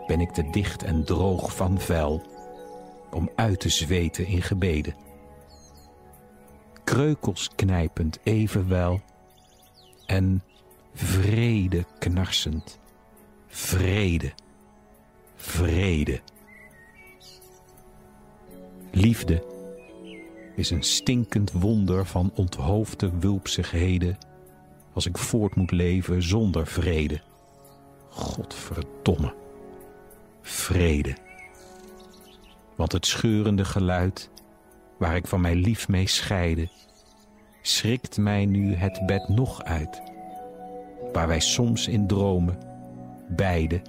Ben 0.08 0.20
ik 0.20 0.30
te 0.30 0.50
dicht 0.52 0.84
en 0.84 1.04
droog 1.04 1.56
van 1.56 1.80
vuil 1.80 2.22
om 3.12 3.30
uit 3.36 3.60
te 3.60 3.70
zweten 3.70 4.28
in 4.28 4.42
gebeden 4.42 4.96
kreukels 6.86 7.50
knijpend 7.56 8.20
evenwel 8.24 9.02
en 10.06 10.44
vrede 10.96 11.86
knarsend. 12.00 12.80
Vrede, 13.48 14.34
vrede. 15.36 16.22
Liefde 18.92 19.44
is 20.56 20.70
een 20.70 20.84
stinkend 20.84 21.52
wonder 21.52 22.06
van 22.06 22.32
onthoofde 22.36 23.12
wulpsigheden 23.20 24.18
als 24.94 25.06
ik 25.06 25.18
voort 25.18 25.56
moet 25.56 25.72
leven 25.72 26.24
zonder 26.24 26.68
vrede. 26.68 27.22
Godverdomme. 28.10 29.34
Vrede. 30.42 31.16
Want 32.76 32.92
het 32.92 33.06
scheurende 33.06 33.66
geluid 33.66 34.30
waar 34.98 35.16
ik 35.16 35.28
van 35.28 35.42
mijn 35.42 35.58
lief 35.58 35.88
mee 35.88 36.08
scheide, 36.08 36.70
schrikt 37.62 38.18
mij 38.18 38.46
nu 38.46 38.74
het 38.74 39.06
bed 39.06 39.28
nog 39.28 39.64
uit, 39.64 40.02
waar 41.16 41.28
wij 41.28 41.40
soms 41.40 41.88
in 41.88 42.08
dromen, 42.08 42.58
beide, 43.28 43.82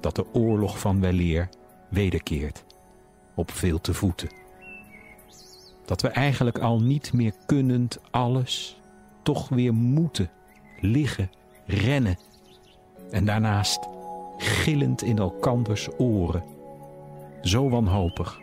dat 0.00 0.16
de 0.16 0.34
oorlog 0.34 0.78
van 0.78 1.00
weleer 1.00 1.48
wederkeert, 1.88 2.64
op 3.34 3.50
veel 3.50 3.80
te 3.80 3.94
voeten. 3.94 4.28
Dat 5.84 6.02
we 6.02 6.08
eigenlijk 6.08 6.58
al 6.58 6.80
niet 6.80 7.12
meer 7.12 7.32
kunnend 7.46 7.98
alles, 8.10 8.80
toch 9.22 9.48
weer 9.48 9.74
moeten, 9.74 10.30
liggen, 10.80 11.30
rennen, 11.66 12.18
en 13.10 13.24
daarnaast 13.24 13.88
gillend 14.36 15.02
in 15.02 15.18
elkanders 15.18 15.88
oren, 15.98 16.44
zo 17.42 17.68
wanhopig 17.68 18.40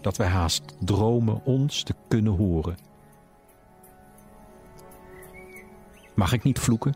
dat 0.00 0.16
wij 0.16 0.28
haast 0.28 0.62
dromen 0.78 1.44
ons 1.44 1.82
te 1.82 1.94
kunnen 2.08 2.36
horen. 2.36 2.76
Mag 6.14 6.32
ik 6.32 6.42
niet 6.42 6.58
vloeken? 6.58 6.94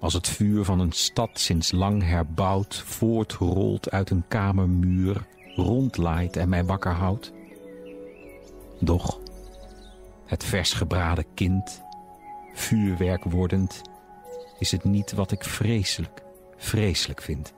Als 0.00 0.12
het 0.12 0.28
vuur 0.28 0.64
van 0.64 0.80
een 0.80 0.92
stad 0.92 1.30
sinds 1.38 1.72
lang 1.72 2.02
herbouwd 2.02 2.76
voortrolt 2.76 3.90
uit 3.90 4.10
een 4.10 4.24
kamermuur, 4.28 5.26
rondlaait 5.56 6.36
en 6.36 6.48
mij 6.48 6.64
wakker 6.64 6.92
houdt? 6.92 7.32
Doch, 8.80 9.20
het 10.26 10.44
vers 10.44 10.72
gebraden 10.72 11.24
kind, 11.34 11.82
vuurwerk 12.54 13.24
wordend, 13.24 13.82
is 14.58 14.70
het 14.70 14.84
niet 14.84 15.12
wat 15.12 15.32
ik 15.32 15.44
vreselijk, 15.44 16.22
vreselijk 16.56 17.22
vind. 17.22 17.52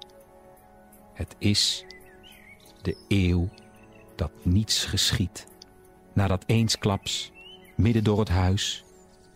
Het 1.12 1.34
is 1.38 1.84
de 2.82 2.96
eeuw 3.08 3.48
dat 4.16 4.30
niets 4.42 4.84
geschiet. 4.84 5.46
Nadat 6.12 6.44
eensklaps, 6.46 7.32
midden 7.76 8.04
door 8.04 8.18
het 8.18 8.28
huis, 8.28 8.83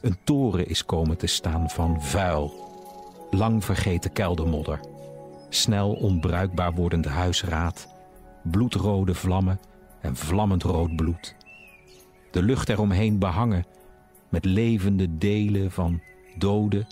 een 0.00 0.16
toren 0.24 0.68
is 0.68 0.84
komen 0.84 1.16
te 1.16 1.26
staan 1.26 1.70
van 1.70 2.02
vuil, 2.02 2.52
lang 3.30 3.64
vergeten 3.64 4.12
keldermodder, 4.12 4.80
snel 5.48 5.92
onbruikbaar 5.92 6.72
wordende 6.72 7.08
huisraad, 7.08 7.88
bloedrode 8.42 9.14
vlammen 9.14 9.60
en 10.00 10.16
vlammend 10.16 10.62
rood 10.62 10.96
bloed. 10.96 11.36
De 12.30 12.42
lucht 12.42 12.68
eromheen 12.68 13.18
behangen 13.18 13.66
met 14.28 14.44
levende 14.44 15.18
delen 15.18 15.70
van 15.70 16.00
dode, 16.36 16.86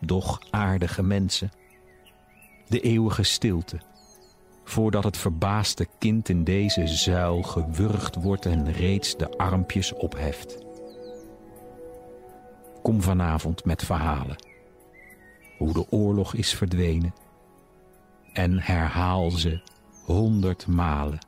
doch 0.00 0.40
aardige 0.50 1.02
mensen. 1.02 1.50
De 2.68 2.80
eeuwige 2.80 3.22
stilte, 3.22 3.80
voordat 4.64 5.04
het 5.04 5.16
verbaasde 5.16 5.86
kind 5.98 6.28
in 6.28 6.44
deze 6.44 6.86
zuil 6.86 7.42
gewurgd 7.42 8.14
wordt 8.14 8.46
en 8.46 8.72
reeds 8.72 9.16
de 9.16 9.36
armpjes 9.36 9.92
opheft. 9.94 10.69
Kom 12.82 13.02
vanavond 13.02 13.64
met 13.64 13.84
verhalen. 13.84 14.36
Hoe 15.58 15.72
de 15.72 15.90
oorlog 15.90 16.34
is 16.34 16.54
verdwenen. 16.54 17.14
En 18.32 18.58
herhaal 18.58 19.30
ze 19.30 19.62
honderd 20.04 20.66
malen. 20.66 21.18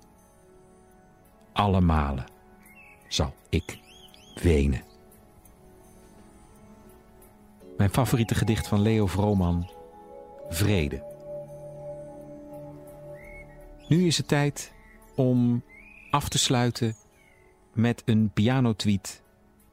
Alle 1.53 1.81
malen 1.81 2.25
zal 3.09 3.35
ik 3.49 3.79
wenen. 4.35 4.83
Mijn 7.77 7.91
favoriete 7.91 8.35
gedicht 8.35 8.69
van 8.69 8.81
Leo 8.81 9.07
Vrooman, 9.07 9.71
Vrede. 10.49 11.05
Nu 13.89 14.07
is 14.07 14.17
het 14.17 14.29
tijd 14.29 14.73
om 15.15 15.63
af 16.11 16.29
te 16.29 16.39
sluiten 16.39 16.97
met 17.73 18.03
een 18.05 18.31
pianotweet 18.35 19.23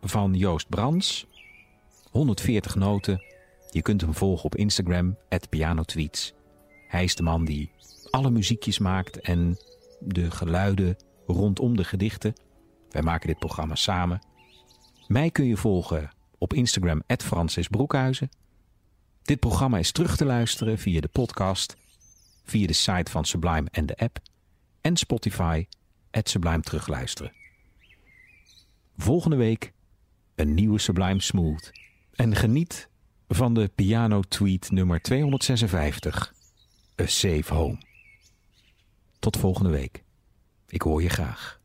van 0.01 0.33
Joost 0.33 0.69
Brands. 0.69 1.27
140 2.09 2.75
noten. 2.75 3.23
Je 3.69 3.81
kunt 3.81 4.01
hem 4.01 4.13
volgen 4.13 4.45
op 4.45 4.55
Instagram, 4.55 5.17
pianotweets. 5.49 6.33
Hij 6.87 7.03
is 7.03 7.15
de 7.15 7.23
man 7.23 7.45
die 7.45 7.71
alle 8.09 8.29
muziekjes 8.29 8.79
maakt 8.79 9.19
en 9.19 9.57
de 9.99 10.31
geluiden 10.31 10.97
rondom 11.27 11.77
de 11.77 11.83
gedichten. 11.83 12.33
Wij 12.89 13.01
maken 13.01 13.27
dit 13.27 13.39
programma 13.39 13.75
samen. 13.75 14.21
Mij 15.07 15.29
kun 15.29 15.45
je 15.45 15.57
volgen 15.57 16.09
op 16.37 16.53
Instagram, 16.53 17.03
Francis 17.07 17.67
Broekhuizen. 17.67 18.29
Dit 19.21 19.39
programma 19.39 19.77
is 19.77 19.91
terug 19.91 20.17
te 20.17 20.25
luisteren 20.25 20.77
via 20.77 20.99
de 20.99 21.07
podcast 21.07 21.77
via 22.49 22.67
de 22.67 22.73
site 22.73 23.11
van 23.11 23.25
Sublime 23.25 23.67
en 23.71 23.85
de 23.85 23.97
app 23.97 24.19
en 24.81 24.97
Spotify 24.97 25.65
het 26.11 26.29
Sublime 26.29 26.61
terugluisteren. 26.61 27.33
Volgende 28.97 29.35
week 29.35 29.73
een 30.35 30.53
nieuwe 30.53 30.79
Sublime 30.79 31.21
Smooth. 31.21 31.71
En 32.19 32.35
geniet 32.35 32.89
van 33.27 33.53
de 33.53 33.71
piano 33.75 34.21
tweet 34.21 34.71
nummer 34.71 35.01
256, 35.01 36.33
A 37.01 37.05
Safe 37.05 37.53
Home. 37.53 37.77
Tot 39.19 39.37
volgende 39.37 39.69
week. 39.69 40.03
Ik 40.67 40.81
hoor 40.81 41.01
je 41.01 41.09
graag. 41.09 41.58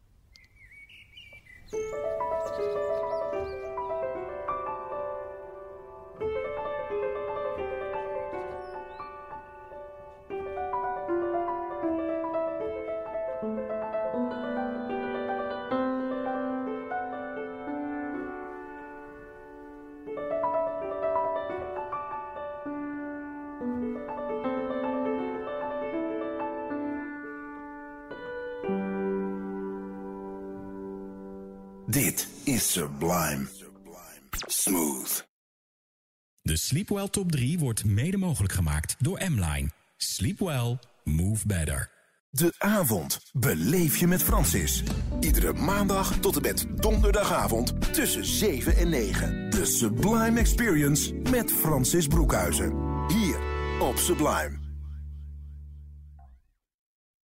Sleepwell 36.94 37.24
Top 37.24 37.32
3 37.32 37.58
wordt 37.58 37.84
mede 37.84 38.16
mogelijk 38.16 38.52
gemaakt 38.52 38.96
door 38.98 39.20
M-Line. 39.28 39.70
Sleep 39.96 40.38
well, 40.38 40.78
Move 41.04 41.46
better. 41.46 41.90
De 42.30 42.54
avond 42.58 43.20
beleef 43.32 43.96
je 43.96 44.06
met 44.06 44.22
Francis. 44.22 44.82
Iedere 45.20 45.52
maandag 45.52 46.18
tot 46.20 46.36
en 46.36 46.42
met 46.42 46.66
donderdagavond 46.76 47.94
tussen 47.94 48.24
7 48.24 48.76
en 48.76 48.88
9. 48.88 49.50
De 49.50 49.64
Sublime 49.64 50.40
Experience 50.40 51.14
met 51.14 51.52
Francis 51.52 52.06
Broekhuizen. 52.06 52.72
Hier 53.08 53.38
op 53.80 53.96
Sublime. 53.96 54.63